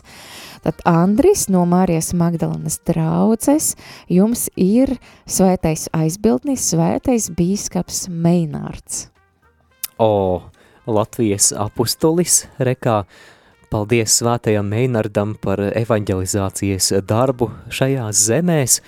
[0.62, 3.74] Tad Andris no Mārijas Magdalēnas draudzes,
[4.14, 4.94] jums ir
[5.26, 9.08] svētais aizbildnis, svētais bīskaps Meinārds.
[9.98, 10.46] O,
[10.88, 13.02] Latvijas apustulis, rekā,
[13.68, 18.80] paldies svētajam Meinardam par evanģelizācijas darbu šajās zemēs.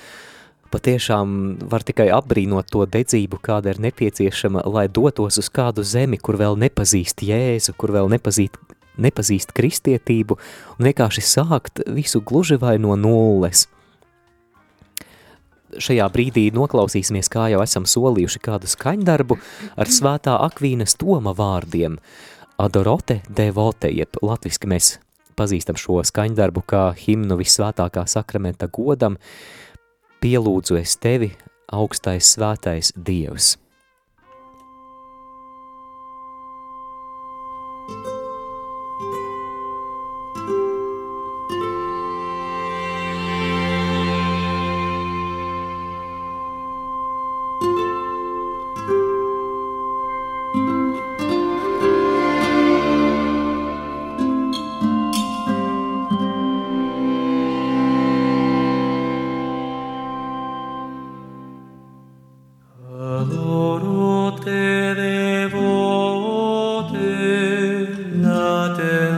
[0.72, 1.34] Patiešām
[1.68, 6.56] var tikai apbrīnot to dedzību, kāda ir nepieciešama, lai dotos uz kādu zemi, kur vēl
[6.62, 8.56] nepazīst Jēzu, kur vēl nepazīst,
[9.02, 10.38] nepazīst kristietību,
[10.78, 13.66] un vienkārši sākt visu gluži vai no nulles.
[15.78, 19.38] Šajā brīdī noklausīsimies, kā jau esam solījuši kādu skaņdarbu
[19.78, 22.00] ar svētā Akvīnas Toma vārdiem.
[22.60, 24.96] Adorote devote, jeb latviski mēs
[25.40, 29.20] pazīstam šo skaņdarbu kā himnu visvētākā sakramenta godam,
[30.24, 31.32] pielūdzu es tevi,
[31.72, 33.56] augstais svētais Dievs.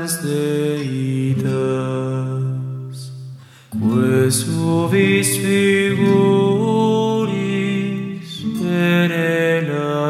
[0.02, 1.52] Deitas,
[3.70, 6.02] que suvis figuris
[8.60, 10.02] perelatitas,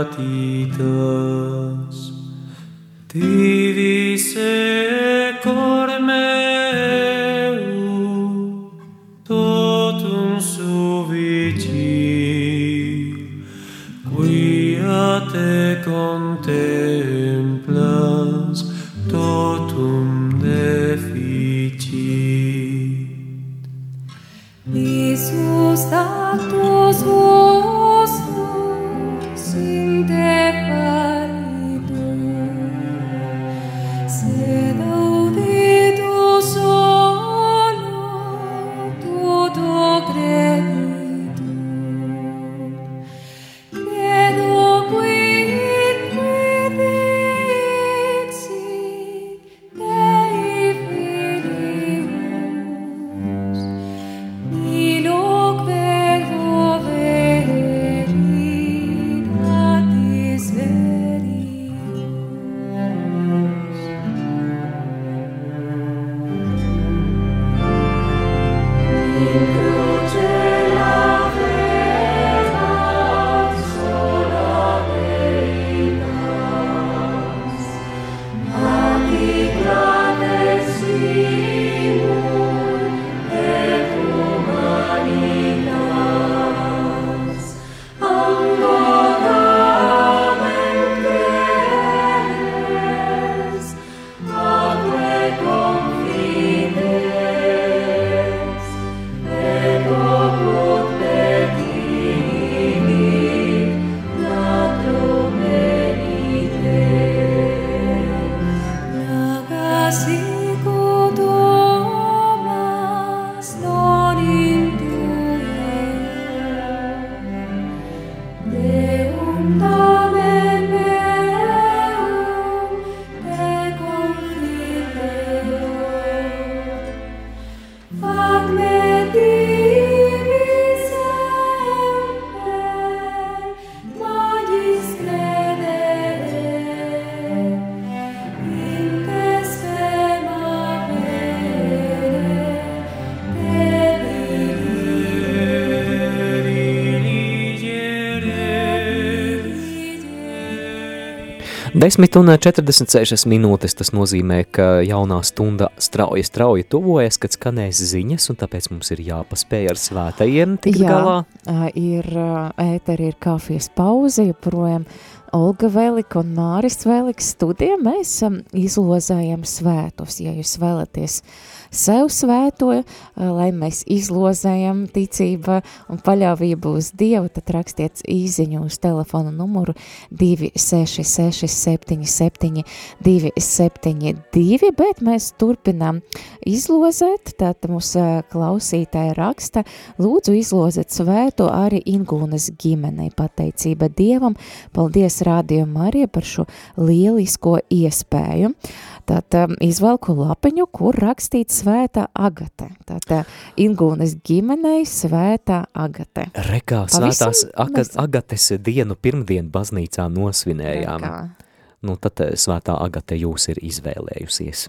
[151.81, 158.27] 10 un 46 minūtes tas nozīmē, ka jaunā stunda strauji, strauji tuvojas, kad skanēs ziņas,
[158.29, 161.15] un tāpēc mums ir jāpaspēj ar svētajiem tikt Jā, galā.
[161.49, 164.85] ā, ir ā, ēteri, ir kafijas pauze, joprojām
[165.33, 167.79] Olga Velika un Māris Veliks studija.
[167.81, 168.13] Mēs
[168.53, 171.23] izlozējam svētus, ja jūs vēlaties
[171.71, 172.83] sev svēto, ā,
[173.31, 175.61] lai mēs izlozējam ticība
[175.91, 179.73] un paļāvību uz Dievu, tad rakstiet īziņu uz telefonu numuru
[180.11, 182.65] 266 77
[183.05, 186.01] 272, bet mēs turpinām
[186.47, 189.63] izlozēt, tātad mums ā, klausītāja raksta,
[190.01, 194.35] lūdzu izlozēt svēto arī Ingūnas ģimenei, pateicība Dievam,
[194.75, 196.47] paldies Radio Marija par šo
[196.77, 198.51] lielisko iespēju.
[198.51, 202.69] Tad um, izvelku lapiņu, kur rakstīts svētā agate.
[202.87, 206.27] Tātad Ingūnas ģimenei svētā agate.
[206.49, 208.01] Rekā svētās aga, nesen.
[208.03, 211.07] agates dienu pirmdienu baznīcā nosvinējām.
[211.07, 211.47] Rekā.
[211.81, 214.67] Nu, tad eh, svētā agate jūs ir izvēlējusies.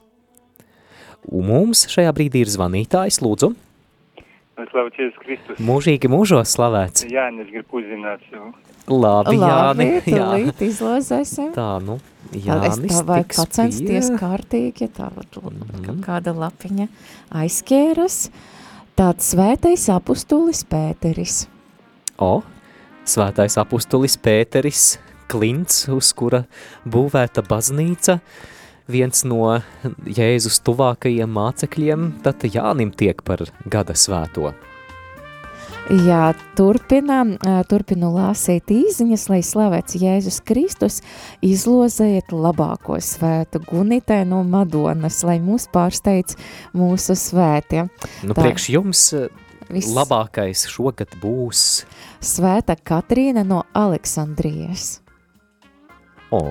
[1.31, 3.53] Un mums šajā brīdī ir zvanītājs, lūdzu,
[4.71, 5.59] Slavu Jēzus Kristus.
[5.63, 7.07] mūžīgi mūžos slavēts.
[7.11, 8.53] Jānis grib uzzināt sev.
[8.91, 9.87] Labi, Jāni.
[9.87, 11.53] Labi, tūlīt izlozēsim.
[11.55, 11.99] Tā, nu,
[12.33, 16.01] Tad es Jānis tā vajag pacensties pie- kārtīgi, tā varbūt mm.
[16.05, 16.89] kāda lapiņa
[17.43, 18.19] aizķēras.
[18.99, 21.47] Tāds svētais apustulis Pēteris.
[22.21, 22.43] O,
[23.09, 24.99] svētais apustulis Pēteris
[25.33, 26.43] Klints, uz kura
[26.85, 28.19] būvēta baznīca,
[28.91, 29.61] viens no
[30.07, 34.53] Jēzus tuvākajiem mācekļiem, tad Jānim tiek par gada svēto.
[35.91, 37.35] Jā, turpinām,
[37.69, 41.01] turpinu lāsīt īziņas, lai slavēts Jēzus Kristus,
[41.43, 46.39] izlozējiet labāko svētu Gunitē no Madonas, lai mūs pārsteidz
[46.79, 47.89] mūsu svētie.
[48.23, 48.45] Nu, Tā.
[48.45, 49.03] priekš jums
[49.73, 49.91] Viss.
[49.91, 51.83] labākais šogad būs,
[52.23, 55.01] Svēta Katrīna no Aleksandrijas.
[56.31, 56.47] o,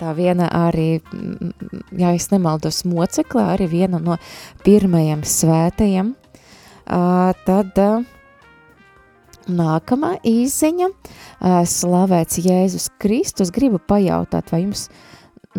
[0.00, 1.50] Tā viena arī, mm,
[2.00, 4.16] ja es nemaldos, mocekla, arī viena no
[4.64, 6.14] pirmajiem svētajiem.
[6.90, 8.06] Uh, tad uh,
[9.46, 14.88] nākamā īziņa, uh, slavēts Jēzus Kristus, gribu pajautāt, vai jums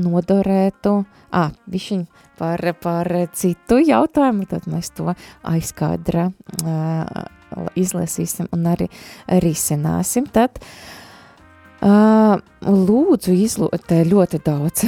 [0.02, 0.96] noderētu,
[1.38, 2.02] ah, višķiņ
[2.40, 5.14] par, par citu jautājumu, tad mēs to
[5.48, 7.06] aizkādra uh,
[7.78, 8.90] izlasīsim un arī
[9.44, 10.26] risināsim.
[10.34, 11.01] Tad Uh,
[11.82, 14.84] lūdzu, izlūgt ļoti daudz,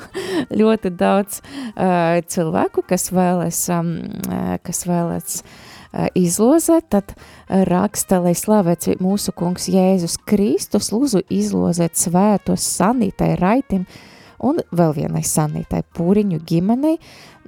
[0.60, 3.94] ļoti daudz uh, cilvēku, kas vēlas, um,
[4.28, 7.14] uh, kas vēlas uh, izlozēt, tad
[7.48, 13.88] raksta, lai slavēts mūsu kungs Jēzus Kristus, lūdzu izlozēt svētos sanītai raitim
[14.44, 16.98] un vēl vienai sanītai pūriņu ģimenei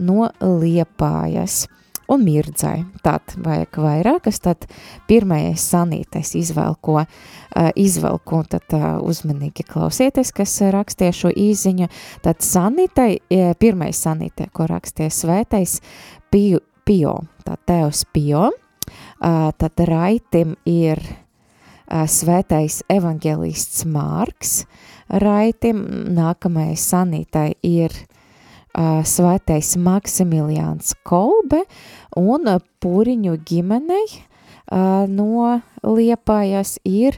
[0.00, 1.66] no Liepājas
[2.08, 2.84] un mirdzai.
[3.04, 4.66] Tad vajag vairākas, tad
[5.08, 11.90] pirmais sanītais izvēlko, uh, izvēlko, tad uh, uzmanīgi klausieties, kas rakstīja šo īziņu.
[12.24, 15.80] Tad sanītai, uh, pirmais sanītai, ko rakstīja svētais
[16.30, 18.50] pio, pio tā tevs pio,
[19.18, 21.00] tad raitim ir
[21.86, 24.52] svētais evangelists Mārks,
[25.22, 25.80] raitim
[26.14, 28.16] nākamais sanītai ir uh,
[28.76, 31.62] svētais Maksimiliāns Kolbe
[32.16, 32.48] un
[32.82, 34.06] pūriņu ģimenei
[35.08, 37.16] no Liepājas ir,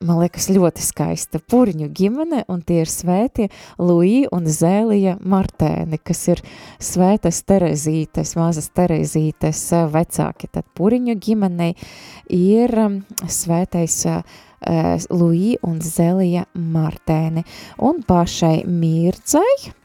[0.00, 3.48] man liekas, ļoti skaista pūriņu ģimene, un tie ir svētie
[3.78, 6.42] Luī un Zēlija Martēni, kas ir
[6.80, 10.50] svētas Terezītes, mazas Terezītes vecāki.
[10.52, 11.74] Tad pūriņu ģimenei
[12.32, 12.72] ir
[13.28, 14.20] svētais uh,
[15.12, 17.44] Luī un Zelija Martēni,
[17.84, 19.76] un pašai Mirdzai,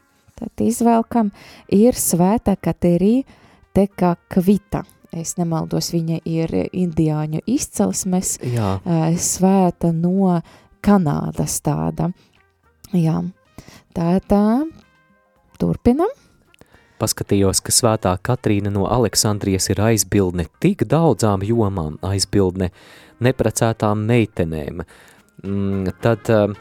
[0.42, 1.30] tad izvēlkam,
[1.70, 3.22] ir svēta Katerī
[3.74, 4.82] Teka Kvita.
[5.12, 8.78] Es nemaldos, viņa ir indiāņu izcelsmes, Jā.
[8.80, 10.40] uh, svēta no
[10.82, 12.08] Kanādas tāda.
[12.96, 13.20] Jā,
[13.94, 14.44] tā tā,
[15.60, 16.10] turpinam.
[17.02, 22.70] Paskatījos, ka svētā Katrīna no Aleksandrijas ir aizbildne tik daudzām jomām, aizbildne
[23.22, 24.84] neprecētām meitenēm,
[25.42, 26.56] mm, tad uh,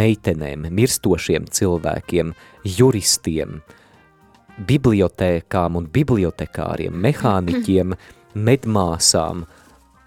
[0.00, 2.32] meitenēm, mirstošiem cilvēkiem,
[2.76, 3.60] juristiem,
[4.68, 7.96] bibliotēkām un bibliotekāriem, mehāniķiem,
[8.36, 9.44] medmāsām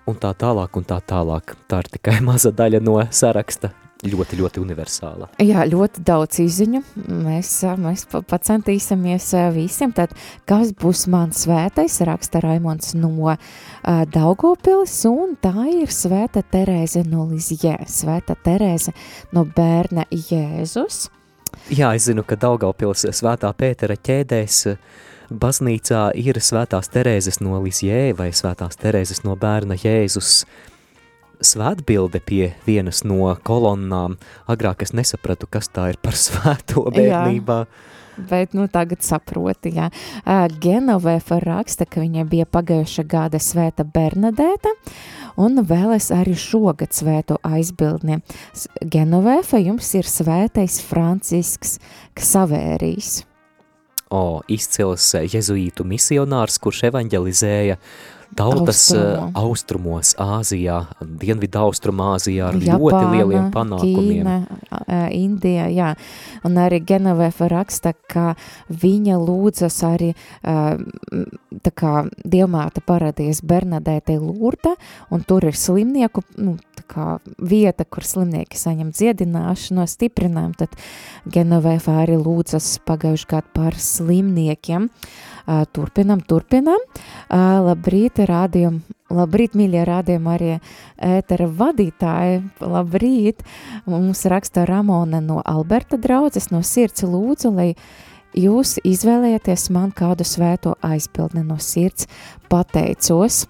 [0.09, 1.55] un tā tālāk un tā tālāk.
[1.69, 3.73] Tā ir tikai maza daļa no saraksta,
[4.07, 5.27] ļoti, ļoti universāla.
[5.43, 6.81] Jā, ļoti daudz izziņu.
[7.25, 9.91] Mēs, mēs pa- pacentīsimies ā, visiem.
[9.95, 10.13] Tad,
[10.47, 13.37] kas būs mans svētais, raksta Raimons no uh,
[14.13, 18.95] Daugopils, un tā ir svēta Terēze no Lizjē, svēta Terēze
[19.35, 21.09] no bērna Jēzus.
[21.73, 24.63] Jā, es zinu, ka Daugavpils svētā Pētera ķēdēs
[25.29, 30.45] baznīcā ir svētās Terēzes no Lisjē vai svētās Terēzes no bērna Jēzus
[31.41, 34.17] svētbilde pie vienas no kolonnām.
[34.49, 36.95] Agrāk es nesapratu, kas tā ir par svēto Jā.
[36.97, 37.63] bērnībā.
[38.19, 39.87] Bet, nu, tagad saproti, jā.
[40.25, 44.73] Uh, Genovefa raksta, ka viņai bija pagājuša gada svēta Bernadēta,
[45.39, 48.19] un vēlas arī šogad svēto aizbildni.
[48.83, 51.77] Genovefa jums ir svētais Francisks
[52.19, 53.21] Ksavērijs.
[54.09, 57.77] O, izcils jezuītu misionārs, kurš evanģelizēja
[58.35, 59.31] tautas Austrumu.
[59.33, 59.79] Austrumu.
[59.89, 64.27] austrumos, Āzijā, Dienvidu Austrumāzijā ar ļoti lieliem panākumiem.
[64.27, 65.93] Ķīna, Indija, jā.
[66.47, 68.35] Un arī Genovefa raksta, ka
[68.69, 70.11] viņa lūdzas arī
[70.41, 74.75] tā kā dievmāta paradies Bernadētei Lurda,
[75.11, 77.07] un tur ir slimnieku, nu, tā kā
[77.37, 80.77] vieta, kur slimnieki saņem dziedināšanu, stiprinājumu, tad
[81.29, 84.89] Genovefa arī lūdzas pagājuši gadu par slimniekiem.
[84.89, 85.38] Ā,
[85.73, 86.83] Turpinam, turpinam.
[87.29, 88.81] Labrīt, rādījum,
[89.13, 90.51] labrīt, mīļie rādījumi arī
[91.01, 92.43] ētera vadītāji.
[92.61, 93.41] Labrīt!
[93.89, 97.71] Mums raksta Ramona no Alberta draudzes, no sirds lūdzu, lai
[98.37, 102.05] jūs izvēlēties man kādu svēto aizbildni no sirds
[102.51, 103.47] pateicos.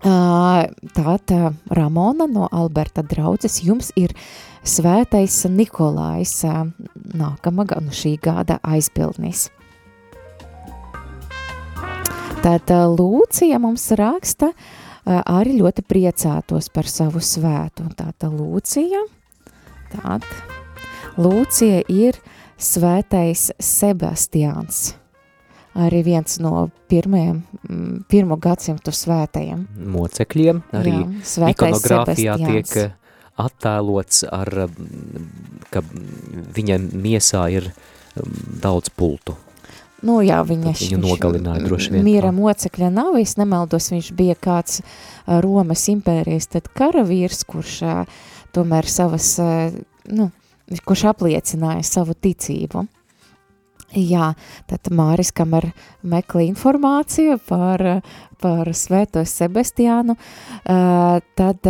[0.00, 1.32] Tātad
[1.68, 4.16] Ramona no Alberta draudzes jums ir
[4.64, 6.64] svētais Nikolājs ā,
[7.12, 9.50] nākamā nu šī gada aizbildnis.
[12.40, 14.48] Tad ā, Lūcija mums raksta,
[15.04, 17.84] ā, arī ļoti priecātos par savu svētu.
[17.98, 19.02] Tātad Lūcija,
[19.92, 20.24] tād,
[21.20, 22.16] Lūcija ir
[22.56, 24.94] svētais Sebastiāns.
[25.84, 29.68] Arī viens no pirmajiem, mm, pirmo gadsimtu svētajiem.
[29.76, 30.64] mocekļiem.
[30.80, 32.72] Arī Jā, ikonogrāfijā Sebastiāns.
[32.72, 32.96] tiek eh,
[33.36, 35.28] attēlots, ar, mm,
[35.70, 35.84] ka
[36.56, 39.36] viņa miesā ir mm, daudz pultu.
[40.06, 42.04] Nu, jā, viņa viņu nogalināja droši vien.
[42.06, 44.80] Miera mocekļa nav, es nemaldos, viņš bija kāds
[45.44, 47.74] Romas impērijas tad karavīrs, kurš
[48.56, 49.34] tomēr savas,
[50.08, 50.30] nu,
[50.86, 52.86] kurš apliecināja savu ticību.
[53.90, 54.28] Jā,
[54.70, 55.72] tad Māris, kamēr
[56.06, 57.82] meklē informāciju par,
[58.38, 60.14] par svēto Sebastiānu,
[60.62, 61.66] tad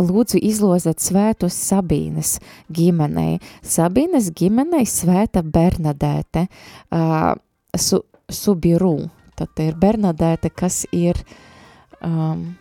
[0.00, 2.38] lūdzu izlozēt svētos Sabīnes
[2.72, 3.36] ģimenei.
[3.60, 6.46] Sabīnes ģimenei svēta Bernadēte,
[7.78, 11.18] su, Subiru, tad ir Bernadēte, kas ir
[12.04, 12.52] um,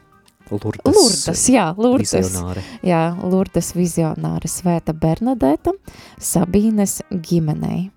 [0.49, 2.13] Lurdes, Lurdes, jā, Lurdes.
[2.15, 2.63] vizionāre.
[2.85, 5.75] Jā, Lurdes vizionāre svēta Bernadēta
[6.17, 7.91] Sabīnes ģimenei.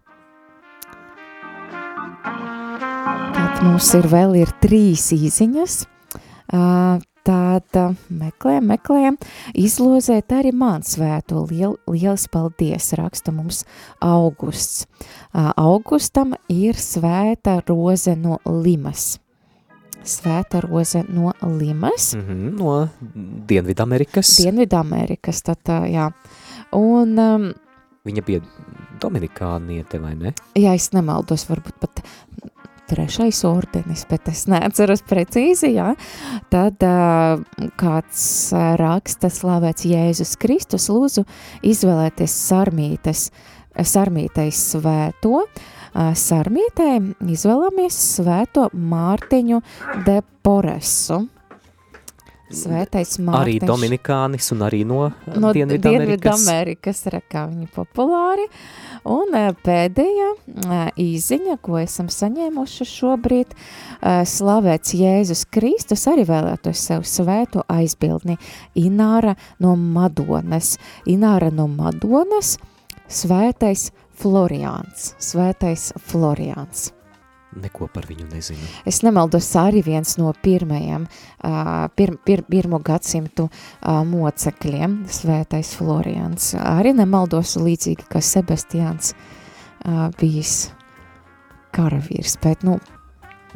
[3.33, 5.79] Tad mums ir vēl ir trīs īziņas.
[6.53, 6.61] Ā,
[7.23, 9.17] Tad ā, meklējam, meklējam,
[9.55, 11.45] izlozēt arī man svēto.
[11.47, 13.63] Liel, liels paldies, raksta mums
[14.03, 14.89] augusts.
[15.33, 19.21] Augustam ir svēta roze no Limas.
[20.03, 22.11] Svēta roze no Limas.
[22.19, 22.89] Mhm, no
[23.47, 24.35] Dienvidamerikas.
[24.43, 26.11] Dienvidamerikas, tad tā, jā.
[26.75, 27.53] Un, um,
[28.03, 28.43] Viņa bija
[29.03, 30.33] Dominikāniete, vai ne?
[30.59, 31.92] ja es nemaldos, varbūt pat
[32.93, 35.93] trešais ordenis, bet es neatceros precīzi, jā,
[36.53, 37.43] tad uh,
[37.81, 38.25] kāds
[38.81, 41.25] raksta slavēts Jēzus Kristus, lūdzu
[41.73, 43.29] izvēlēties sarmītes,
[43.73, 45.47] sarmītais svēto,
[45.93, 46.89] sarmītē
[47.35, 49.61] izvēlamies svēto Mārtiņu
[50.07, 51.23] de Poresu.
[52.53, 53.67] Svētais Arī Mārtiņš.
[53.69, 55.07] Dominikānis un arī no,
[55.41, 56.45] no Dienvidamerikas.
[57.13, 58.47] Re, kā viņi populāri.
[59.09, 66.87] Un eh, pēdējā eh, īziņa, ko esam saņēmuši šobrīd, eh, slavēts Jēzus Kristus, arī vēlētos
[66.91, 68.39] sev svētu aizbildni
[68.79, 70.77] Ināra no Madonas.
[71.09, 72.57] Ināra no Madonas,
[73.09, 73.91] svētais
[74.23, 76.93] Floriāns, svētais Floriāns.
[77.53, 78.65] Neko par viņu nezinu.
[78.89, 81.05] Es nemaldos, arī viens no pirmajiem,
[81.99, 83.51] pir, pir, pirmo gadsimtu
[83.83, 86.55] mocekļiem, svētais Florians.
[86.57, 89.13] Arī nemaldos līdzīgi, kā Sebastians
[90.17, 90.71] bijis
[91.77, 92.79] karavīrs, bet, nu,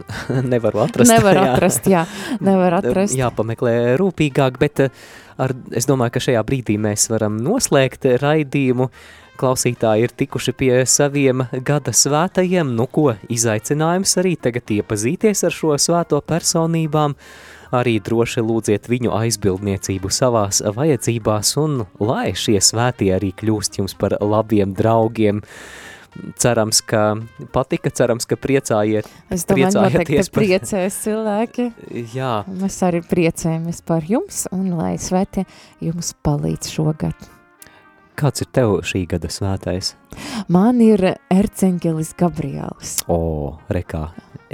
[0.52, 1.10] Nevaru atrast.
[1.10, 2.04] Nevar atrast, jā,
[2.44, 3.16] nevar atrast.
[3.18, 5.04] Jāpameklē rūpīgāk, bet eh,
[5.42, 8.90] ar, es domāju, ka šajā brīdī mēs varam noslēgt raidījumu.
[9.36, 15.74] Klausītāji ir tikuši pie saviem gada svētajiem, nu ko, izaicinājums arī tagad iepazīties ar šo
[15.76, 17.12] svēto personībām,
[17.76, 24.16] arī droši lūdziet viņu aizbildniecību savās vajadzībās un lai šie svētie arī kļūst jums par
[24.24, 25.42] labiem draugiem.
[26.40, 27.16] Cerams, ka
[27.54, 30.42] patika, cerams, ka priecājiet, Es domāju, priecājieties par...
[30.42, 31.68] priecēs cilvēki.
[32.14, 35.46] Jā, Mēs arī priecājamies par jums un lai svētie
[35.84, 37.32] jums palīdz šogad.
[38.16, 39.90] kāds ir tev šī gada svētais?
[40.48, 43.02] Man ir Ercengelis Gabriels.
[43.12, 44.06] O, rekā,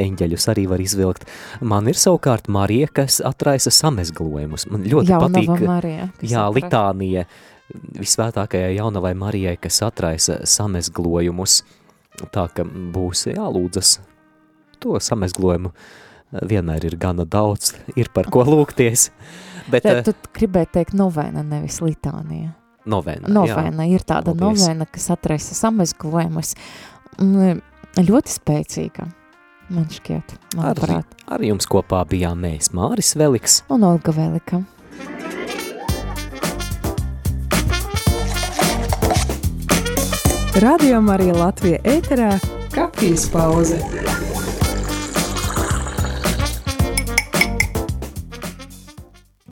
[0.02, 1.28] eņģeļus arī var izvilkt.
[1.60, 4.66] Man ir savukārt Marija, kas atraisa samezglojumus.
[4.72, 6.50] Man ļoti Jaunava patīk, Marija, jā, atraisa.
[6.58, 7.24] litānija
[7.98, 11.62] visvētākajai jaunavai Marijai, kas atraisa samezglojumus.
[12.32, 13.96] Tā ka būs jālūdzas
[14.82, 15.72] to samezglojumu.
[16.48, 19.10] Vienmēr ir gana daudz, ir par ko lūgties.
[19.70, 22.54] Bet, Tad eh, tu gribēji teikt novena, nevis litānija.
[22.88, 23.94] Novena, Novena jā.
[23.94, 24.64] ir tāda Paldies.
[24.64, 26.54] novena, kas atraisa samazglojumus.
[27.20, 27.60] Mm,
[27.92, 29.04] Ļoti spēcīga,
[29.68, 31.10] man šķiet, Ar, manuprāt.
[31.28, 33.58] ar jums kopā bijām mēs, Māris Veliks.
[33.68, 34.62] Un Olga Velika.
[40.54, 42.38] Radio Marija Latvija ēterā-
[42.74, 43.78] kafijas pauze.